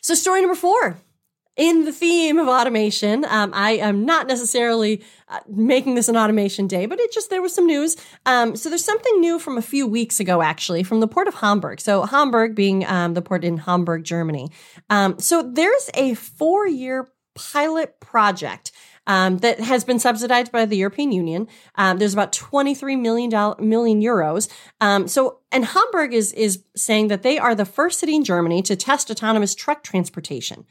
So 0.00 0.14
story 0.14 0.40
number 0.40 0.56
four. 0.56 0.98
In 1.54 1.84
the 1.84 1.92
theme 1.92 2.38
of 2.38 2.48
automation, 2.48 3.26
um, 3.26 3.50
I 3.52 3.72
am 3.72 4.06
not 4.06 4.26
necessarily 4.26 5.04
uh, 5.28 5.40
making 5.46 5.96
this 5.96 6.08
an 6.08 6.16
automation 6.16 6.66
day, 6.66 6.86
but 6.86 6.98
it 6.98 7.12
just 7.12 7.28
there 7.28 7.42
was 7.42 7.54
some 7.54 7.66
news. 7.66 7.94
Um, 8.24 8.56
so 8.56 8.70
there's 8.70 8.84
something 8.84 9.20
new 9.20 9.38
from 9.38 9.58
a 9.58 9.62
few 9.62 9.86
weeks 9.86 10.18
ago, 10.18 10.40
actually, 10.40 10.82
from 10.82 11.00
the 11.00 11.06
port 11.06 11.28
of 11.28 11.34
Hamburg. 11.34 11.78
So 11.78 12.04
Hamburg 12.04 12.54
being 12.54 12.86
um, 12.86 13.12
the 13.12 13.20
port 13.20 13.44
in 13.44 13.58
Hamburg, 13.58 14.02
Germany. 14.02 14.50
Um, 14.88 15.18
so 15.18 15.42
there's 15.42 15.90
a 15.92 16.14
four 16.14 16.66
year 16.66 17.08
pilot 17.34 18.00
project 18.00 18.71
um, 19.06 19.38
that 19.38 19.60
has 19.60 19.84
been 19.84 19.98
subsidized 19.98 20.52
by 20.52 20.64
the 20.64 20.76
European 20.76 21.12
Union. 21.12 21.48
Um, 21.74 21.98
there's 21.98 22.12
about 22.12 22.32
23 22.32 22.96
million 22.96 23.30
million 23.58 24.00
euros. 24.00 24.48
Um, 24.80 25.08
so, 25.08 25.40
and 25.50 25.64
Hamburg 25.64 26.14
is 26.14 26.32
is 26.32 26.62
saying 26.76 27.08
that 27.08 27.22
they 27.22 27.38
are 27.38 27.54
the 27.54 27.64
first 27.64 28.00
city 28.00 28.14
in 28.14 28.24
Germany 28.24 28.62
to 28.62 28.76
test 28.76 29.10
autonomous 29.10 29.54
truck 29.54 29.82
transportation. 29.82 30.64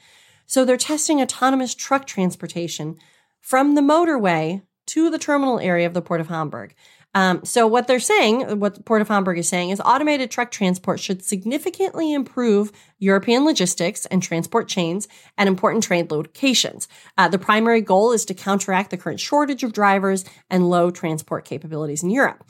So 0.45 0.65
they're 0.65 0.77
testing 0.77 1.21
autonomous 1.21 1.73
truck 1.73 2.05
transportation 2.05 2.97
from 3.39 3.75
the 3.75 3.81
motorway 3.81 4.61
to 4.87 5.09
the 5.09 5.19
terminal 5.19 5.59
area 5.59 5.87
of 5.87 5.93
the 5.93 6.01
port 6.01 6.21
of 6.21 6.27
Hamburg. 6.27 6.75
Um, 7.13 7.43
so 7.43 7.67
what 7.67 7.87
they're 7.87 7.99
saying, 7.99 8.59
what 8.59 8.75
the 8.75 8.83
Port 8.83 9.01
of 9.01 9.09
Hamburg 9.09 9.37
is 9.37 9.49
saying, 9.49 9.69
is 9.69 9.81
automated 9.81 10.31
truck 10.31 10.49
transport 10.49 10.99
should 10.99 11.23
significantly 11.23 12.13
improve 12.13 12.71
European 12.99 13.43
logistics 13.43 14.05
and 14.05 14.23
transport 14.23 14.67
chains 14.67 15.07
and 15.37 15.49
important 15.49 15.83
trade 15.83 16.09
locations. 16.09 16.87
Uh, 17.17 17.27
the 17.27 17.37
primary 17.37 17.81
goal 17.81 18.13
is 18.13 18.23
to 18.25 18.33
counteract 18.33 18.91
the 18.91 18.97
current 18.97 19.19
shortage 19.19 19.63
of 19.63 19.73
drivers 19.73 20.23
and 20.49 20.69
low 20.69 20.89
transport 20.89 21.43
capabilities 21.43 22.01
in 22.01 22.09
Europe. 22.09 22.45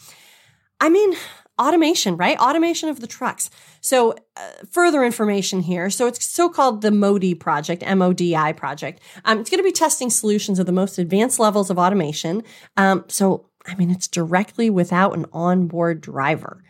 I 0.79 0.89
mean, 0.89 1.13
automation, 1.59 2.17
right? 2.17 2.37
Automation 2.39 2.89
of 2.89 2.99
the 2.99 3.07
trucks. 3.07 3.49
So, 3.81 4.15
uh, 4.35 4.51
further 4.71 5.03
information 5.03 5.61
here. 5.61 5.89
So, 5.89 6.07
it's 6.07 6.25
so 6.25 6.49
called 6.49 6.81
the 6.81 6.91
MODI 6.91 7.35
project, 7.35 7.83
M 7.85 8.01
O 8.01 8.13
D 8.13 8.35
I 8.35 8.51
project. 8.51 9.01
Um, 9.25 9.39
it's 9.39 9.49
going 9.49 9.59
to 9.59 9.63
be 9.63 9.71
testing 9.71 10.09
solutions 10.09 10.59
of 10.59 10.65
the 10.65 10.71
most 10.71 10.97
advanced 10.97 11.39
levels 11.39 11.69
of 11.69 11.77
automation. 11.77 12.43
Um, 12.77 13.05
so, 13.07 13.50
I 13.67 13.75
mean, 13.75 13.91
it's 13.91 14.07
directly 14.07 14.69
without 14.69 15.15
an 15.15 15.25
onboard 15.33 16.01
driver. 16.01 16.63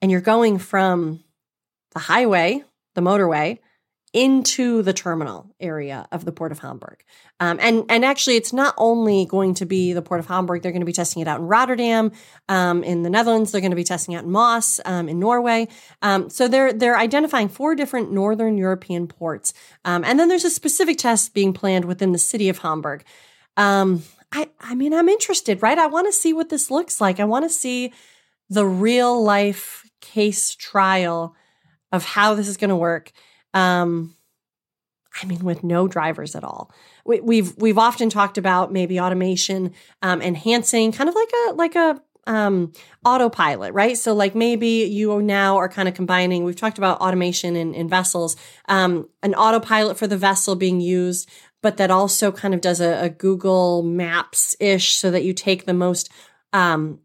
And 0.00 0.10
you're 0.10 0.20
going 0.20 0.58
from 0.58 1.22
the 1.92 1.98
highway, 1.98 2.64
the 2.94 3.02
motorway, 3.02 3.58
into 4.12 4.82
the 4.82 4.92
terminal 4.92 5.54
area 5.60 6.06
of 6.10 6.24
the 6.24 6.32
port 6.32 6.50
of 6.50 6.58
Hamburg. 6.58 7.04
Um, 7.38 7.58
and 7.60 7.84
and 7.88 8.04
actually, 8.04 8.36
it's 8.36 8.52
not 8.52 8.74
only 8.76 9.24
going 9.24 9.54
to 9.54 9.66
be 9.66 9.92
the 9.92 10.02
port 10.02 10.18
of 10.18 10.26
Hamburg. 10.26 10.62
They're 10.62 10.72
going 10.72 10.80
to 10.80 10.86
be 10.86 10.92
testing 10.92 11.22
it 11.22 11.28
out 11.28 11.38
in 11.38 11.46
Rotterdam, 11.46 12.10
um, 12.48 12.82
in 12.82 13.02
the 13.02 13.10
Netherlands. 13.10 13.52
They're 13.52 13.60
going 13.60 13.70
to 13.70 13.76
be 13.76 13.84
testing 13.84 14.16
out 14.16 14.24
in 14.24 14.30
Moss, 14.30 14.80
um, 14.84 15.08
in 15.08 15.20
Norway. 15.20 15.68
Um, 16.02 16.28
so 16.28 16.48
they're 16.48 16.72
they're 16.72 16.98
identifying 16.98 17.48
four 17.48 17.76
different 17.76 18.10
northern 18.10 18.58
European 18.58 19.06
ports. 19.06 19.52
Um, 19.84 20.02
and 20.04 20.18
then 20.18 20.28
there's 20.28 20.44
a 20.44 20.50
specific 20.50 20.98
test 20.98 21.32
being 21.32 21.52
planned 21.52 21.84
within 21.84 22.10
the 22.10 22.18
city 22.18 22.48
of 22.48 22.58
Hamburg. 22.58 23.04
I 24.32 24.48
I 24.60 24.74
mean, 24.74 24.94
I'm 24.94 25.08
interested, 25.08 25.62
right? 25.62 25.78
I 25.78 25.86
want 25.86 26.06
to 26.06 26.12
see 26.12 26.32
what 26.32 26.48
this 26.48 26.70
looks 26.70 27.00
like. 27.00 27.20
I 27.20 27.24
want 27.24 27.44
to 27.44 27.50
see 27.50 27.92
the 28.48 28.66
real 28.66 29.22
life 29.22 29.88
case 30.00 30.54
trial 30.54 31.34
of 31.92 32.04
how 32.04 32.34
this 32.34 32.48
is 32.48 32.56
going 32.56 32.70
to 32.70 32.76
work. 32.76 33.12
Um, 33.54 34.14
I 35.22 35.26
mean, 35.26 35.40
with 35.44 35.64
no 35.64 35.88
drivers 35.88 36.34
at 36.36 36.44
all. 36.44 36.72
We, 37.04 37.16
have 37.16 37.24
we've, 37.24 37.56
we've 37.56 37.78
often 37.78 38.10
talked 38.10 38.38
about 38.38 38.72
maybe 38.72 39.00
automation 39.00 39.72
um, 40.02 40.22
enhancing, 40.22 40.92
kind 40.92 41.08
of 41.08 41.14
like 41.14 41.30
a 41.48 41.52
like 41.54 41.74
a 41.74 42.00
um, 42.26 42.72
autopilot, 43.04 43.74
right? 43.74 43.96
So 43.96 44.14
like 44.14 44.34
maybe 44.34 44.84
you 44.84 45.20
now 45.20 45.56
are 45.56 45.68
kind 45.68 45.88
of 45.88 45.94
combining. 45.94 46.44
We've 46.44 46.56
talked 46.56 46.78
about 46.78 47.00
automation 47.00 47.56
in, 47.56 47.74
in 47.74 47.88
vessels, 47.88 48.36
um, 48.68 49.08
an 49.22 49.34
autopilot 49.34 49.98
for 49.98 50.06
the 50.06 50.16
vessel 50.16 50.54
being 50.54 50.80
used, 50.80 51.28
but 51.62 51.76
that 51.76 51.90
also 51.90 52.32
kind 52.32 52.54
of 52.54 52.60
does 52.60 52.80
a, 52.80 53.04
a 53.04 53.08
Google 53.08 53.82
Maps 53.82 54.56
ish, 54.60 54.96
so 54.96 55.10
that 55.10 55.24
you 55.24 55.32
take 55.32 55.66
the 55.66 55.74
most 55.74 56.10
um, 56.52 57.00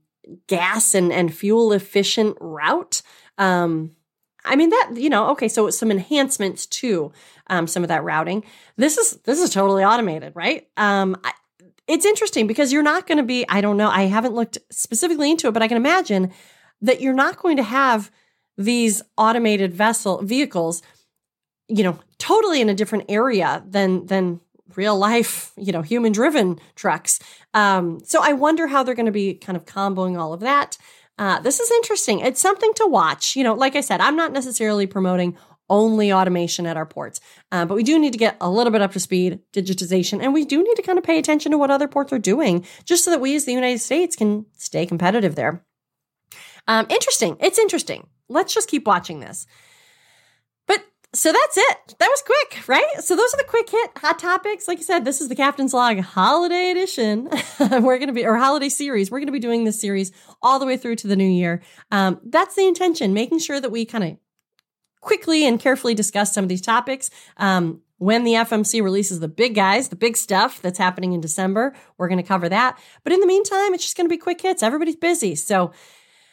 gas 0.48 0.96
and 0.96 1.12
and 1.12 1.34
fuel 1.34 1.72
efficient 1.74 2.38
route. 2.40 3.02
Um, 3.38 3.92
I 4.44 4.56
mean 4.56 4.70
that 4.70 4.92
you 4.96 5.10
know 5.10 5.30
okay, 5.32 5.48
so 5.48 5.70
some 5.70 5.92
enhancements 5.92 6.66
to 6.68 7.12
um, 7.48 7.68
some 7.68 7.84
of 7.84 7.90
that 7.90 8.04
routing. 8.04 8.44
This 8.78 8.98
is 8.98 9.12
this 9.24 9.40
is 9.40 9.50
totally 9.50 9.84
automated, 9.84 10.34
right? 10.36 10.68
Um, 10.78 11.18
I, 11.24 11.34
it's 11.88 12.06
interesting 12.06 12.48
because 12.48 12.74
you're 12.74 12.84
not 12.84 13.08
going 13.08 13.18
to 13.18 13.24
be. 13.24 13.46
I 13.48 13.62
don't 13.62 13.78
know. 13.78 13.90
I 13.90 14.04
haven't 14.04 14.34
looked 14.34 14.58
specifically 14.72 15.30
into 15.30 15.48
it, 15.48 15.54
but 15.54 15.62
I 15.62 15.68
can 15.68 15.78
imagine 15.78 16.32
that 16.82 17.02
you're 17.02 17.14
not 17.14 17.38
going 17.38 17.58
to 17.58 17.64
have 17.64 18.12
these 18.58 19.02
automated 19.18 19.74
vessel 19.74 20.22
vehicles, 20.24 20.82
you 21.68 21.84
know, 21.84 22.00
totally 22.18 22.62
in 22.62 22.70
a 22.70 22.74
different 22.74 23.06
area 23.10 23.64
than 23.68 24.06
than 24.08 24.40
real 24.78 24.98
life, 24.98 25.52
you 25.58 25.72
know, 25.72 25.82
human 25.82 26.12
driven 26.12 26.60
trucks. 26.76 27.20
Um, 27.54 28.00
so 28.04 28.20
I 28.22 28.34
wonder 28.34 28.68
how 28.68 28.84
they're 28.84 28.96
going 28.96 29.06
to 29.06 29.12
be 29.12 29.36
kind 29.36 29.56
of 29.56 29.66
comboing 29.66 30.18
all 30.20 30.34
of 30.34 30.42
that. 30.42 30.78
Uh, 31.18 31.40
this 31.40 31.60
is 31.60 31.72
interesting. 31.72 32.20
It's 32.20 32.42
something 32.42 32.74
to 32.76 32.88
watch. 32.88 33.36
You 33.36 33.44
know, 33.44 33.54
like 33.54 33.76
I 33.76 33.82
said, 33.82 34.02
I'm 34.02 34.16
not 34.16 34.34
necessarily 34.34 34.86
promoting 34.88 35.38
only 35.70 36.14
automation 36.14 36.68
at 36.68 36.78
our 36.78 36.86
ports, 36.86 37.20
uh, 37.52 37.66
but 37.66 37.76
we 37.76 37.84
do 37.84 37.98
need 37.98 38.12
to 38.12 38.20
get 38.20 38.38
a 38.40 38.50
little 38.50 38.72
bit 38.72 38.82
up 38.82 38.92
to 38.92 39.00
speed, 39.00 39.40
digitization, 39.52 40.22
and 40.22 40.34
we 40.34 40.46
do 40.46 40.62
need 40.62 40.76
to 40.76 40.84
kind 40.84 41.00
of 41.00 41.04
pay 41.04 41.18
attention 41.18 41.52
to 41.52 41.58
what 41.58 41.72
other 41.72 41.88
ports 41.88 42.14
are 42.14 42.20
doing 42.20 42.64
just 42.84 43.04
so 43.04 43.10
that 43.10 43.22
we 43.22 43.36
as 43.36 43.46
the 43.46 43.54
United 43.54 43.80
States 43.80 44.16
can 44.16 44.46
stay 44.58 44.86
competitive 44.86 45.36
there. 45.36 45.66
Um, 46.68 46.86
interesting. 46.90 47.38
It's 47.40 47.58
interesting. 47.60 48.08
Let's 48.30 48.54
just 48.54 48.70
keep 48.70 48.86
watching 48.86 49.20
this. 49.20 49.48
So 51.16 51.32
that's 51.32 51.58
it. 51.58 51.96
That 51.98 52.10
was 52.10 52.22
quick, 52.24 52.68
right? 52.68 52.86
So 53.00 53.16
those 53.16 53.34
are 53.34 53.38
the 53.38 53.46
quick 53.48 53.70
hit 53.70 53.92
hot 53.98 54.20
topics. 54.20 54.68
Like 54.68 54.80
I 54.80 54.82
said, 54.82 55.06
this 55.06 55.22
is 55.22 55.30
the 55.30 55.36
Captain's 55.36 55.74
Log 55.74 56.00
Holiday 56.00 56.72
Edition. 56.72 57.30
We're 57.60 57.98
going 57.98 58.08
to 58.08 58.14
be, 58.14 58.26
or 58.26 58.36
Holiday 58.36 58.68
Series. 58.68 59.10
We're 59.10 59.20
going 59.20 59.28
to 59.28 59.32
be 59.32 59.40
doing 59.40 59.64
this 59.64 59.80
series 59.80 60.12
all 60.42 60.60
the 60.60 60.66
way 60.66 60.76
through 60.76 60.98
to 60.98 61.08
the 61.08 61.16
new 61.16 61.28
year. 61.28 61.62
Um, 61.90 62.20
that's 62.26 62.56
the 62.56 62.68
intention, 62.68 63.14
making 63.14 63.40
sure 63.40 63.62
that 63.62 63.72
we 63.72 63.86
kind 63.86 64.04
of 64.04 64.18
quickly 65.00 65.48
and 65.48 65.58
carefully 65.58 65.94
discuss 65.94 66.34
some 66.34 66.44
of 66.44 66.50
these 66.50 66.62
topics. 66.62 67.10
Um, 67.38 67.82
when 67.98 68.26
the 68.26 68.34
FMC 68.34 68.84
releases 68.84 69.22
the 69.22 69.30
big 69.30 69.56
guys, 69.56 69.88
the 69.88 69.96
big 69.96 70.18
stuff 70.18 70.62
that's 70.62 70.78
happening 70.78 71.14
in 71.14 71.22
December, 71.22 71.74
we're 71.98 72.10
going 72.10 72.22
to 72.22 72.28
cover 72.28 72.50
that. 72.50 72.78
But 73.06 73.14
in 73.14 73.22
the 73.22 73.28
meantime, 73.28 73.74
it's 73.74 73.84
just 73.84 73.96
going 73.96 74.06
to 74.06 74.14
be 74.14 74.18
quick 74.18 74.42
hits. 74.42 74.62
Everybody's 74.62 74.98
busy. 74.98 75.36
So 75.36 75.72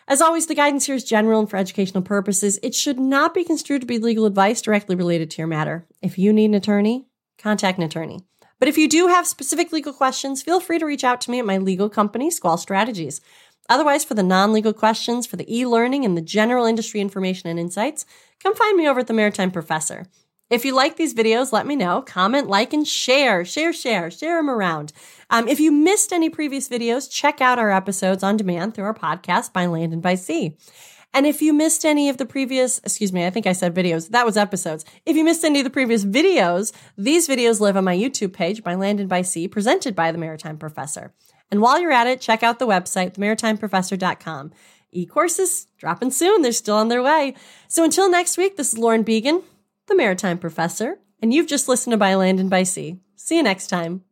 as 0.09 0.21
always, 0.21 0.47
the 0.47 0.55
guidance 0.55 0.87
here 0.87 0.95
is 0.95 1.05
general 1.05 1.41
and 1.41 1.49
for 1.49 1.57
educational 1.57 2.03
purposes. 2.03 2.59
It 2.63 2.75
should 2.75 2.99
not 2.99 3.35
be 3.35 3.45
construed 3.45 3.81
to 3.83 3.87
be 3.87 3.99
legal 3.99 4.27
advice 4.27 4.61
directly 4.61 4.95
related 4.97 5.31
to 5.31 5.39
your 5.39 5.47
matter. 5.47 5.87
If 6.01 6.19
you 6.19 6.33
need 6.33 6.47
an 6.47 6.55
attorney, 6.55 7.07
contact 7.39 7.79
an 7.79 7.85
attorney. 7.85 8.21
But 8.59 8.69
if 8.69 8.79
you 8.79 8.89
do 8.89 9.09
have 9.09 9.27
specific 9.27 9.73
legal 9.73 9.93
questions, 9.93 10.43
feel 10.43 10.61
free 10.61 10.79
to 10.79 10.87
reach 10.87 11.05
out 11.05 11.21
to 11.23 11.31
me 11.31 11.39
at 11.39 11.47
my 11.47 11.59
legal 11.59 11.89
company, 11.89 12.31
Squall 12.31 12.57
Strategies. 12.57 13.21
Otherwise, 13.69 14.05
for 14.05 14.15
the 14.15 14.23
non 14.23 14.53
legal 14.53 14.73
questions, 14.73 15.27
for 15.27 15.37
the 15.37 15.53
e 15.53 15.67
learning, 15.67 16.05
and 16.05 16.17
the 16.17 16.23
general 16.23 16.67
industry 16.67 17.01
information 17.01 17.49
and 17.49 17.59
insights, 17.59 18.05
come 18.43 18.55
find 18.55 18.77
me 18.77 18.89
over 18.89 19.01
at 19.01 19.07
the 19.07 19.15
Maritime 19.15 19.51
Professor. 19.51 20.07
If 20.53 20.67
you 20.67 20.75
like 20.75 20.97
these 20.97 21.15
videos, 21.15 21.51
let 21.51 21.67
me 21.67 21.77
know. 21.77 22.03
Comment, 22.03 22.47
like, 22.47 22.75
and 22.75 22.87
share. 22.87 23.43
Share, 23.43 23.73
share, 23.73 24.11
share 24.11 24.37
them 24.37 24.51
around. 24.51 24.93
Um, 25.31 25.49
if 25.49 25.59
you 25.59 25.73
missed 25.73 26.13
any 26.13 26.29
previous 26.29 26.69
videos, 26.69 27.11
check 27.11 27.41
out 27.41 27.59
our 27.59 27.71
episodes 27.71 28.23
on 28.23 28.37
demand 28.37 28.75
through 28.75 28.85
our 28.85 28.93
podcast 28.93 29.55
by 29.55 29.65
land 29.65 29.95
and 29.95 30.03
by 30.03 30.15
sea. 30.15 30.59
And 31.15 31.25
if 31.25 31.41
you 31.41 31.55
missed 31.55 31.87
any 31.87 32.11
of 32.11 32.19
the 32.19 32.27
previous, 32.27 32.81
excuse 32.81 33.15
me, 33.15 33.25
I 33.25 33.31
think 33.31 33.47
I 33.47 33.55
said 33.55 33.75
videos. 33.75 34.11
That 34.11 34.27
was 34.27 34.37
episodes. 34.37 34.85
If 35.07 35.17
you 35.17 35.25
missed 35.25 35.43
any 35.43 35.61
of 35.61 35.65
the 35.65 35.71
previous 35.71 36.05
videos, 36.05 36.71
these 36.99 37.27
videos 37.27 37.59
live 37.59 37.79
on 37.79 37.85
my 37.85 37.97
YouTube 37.97 38.35
page 38.35 38.63
by 38.63 38.75
Land 38.75 39.01
and 39.01 39.09
by 39.09 39.23
Sea, 39.23 39.49
presented 39.49 39.97
by 39.97 40.13
the 40.13 40.19
Maritime 40.19 40.59
Professor. 40.59 41.15
And 41.51 41.63
while 41.63 41.81
you're 41.81 41.93
at 41.93 42.07
it, 42.07 42.21
check 42.21 42.43
out 42.43 42.59
the 42.59 42.67
website, 42.67 43.15
themaritimeprofessor.com. 43.15 44.53
E-courses 44.91 45.69
dropping 45.79 46.11
soon. 46.11 46.43
They're 46.43 46.53
still 46.53 46.77
on 46.77 46.89
their 46.89 47.03
way. 47.03 47.37
So 47.69 47.85
until 47.85 48.11
next 48.11 48.37
week, 48.37 48.59
this 48.59 48.75
is 48.75 48.79
Lauren 48.79 49.03
Beagen 49.03 49.43
the 49.87 49.97
Maritime 49.97 50.39
Professor, 50.39 50.99
and 51.21 51.33
you've 51.33 51.47
just 51.47 51.69
listened 51.69 51.93
to 51.93 51.97
By 51.97 52.15
Land 52.15 52.41
and 52.41 52.51
by 52.51 52.63
Sea. 52.63 52.99
See 53.17 53.37
you 53.37 53.43
next 53.43 53.69
time. 53.69 54.03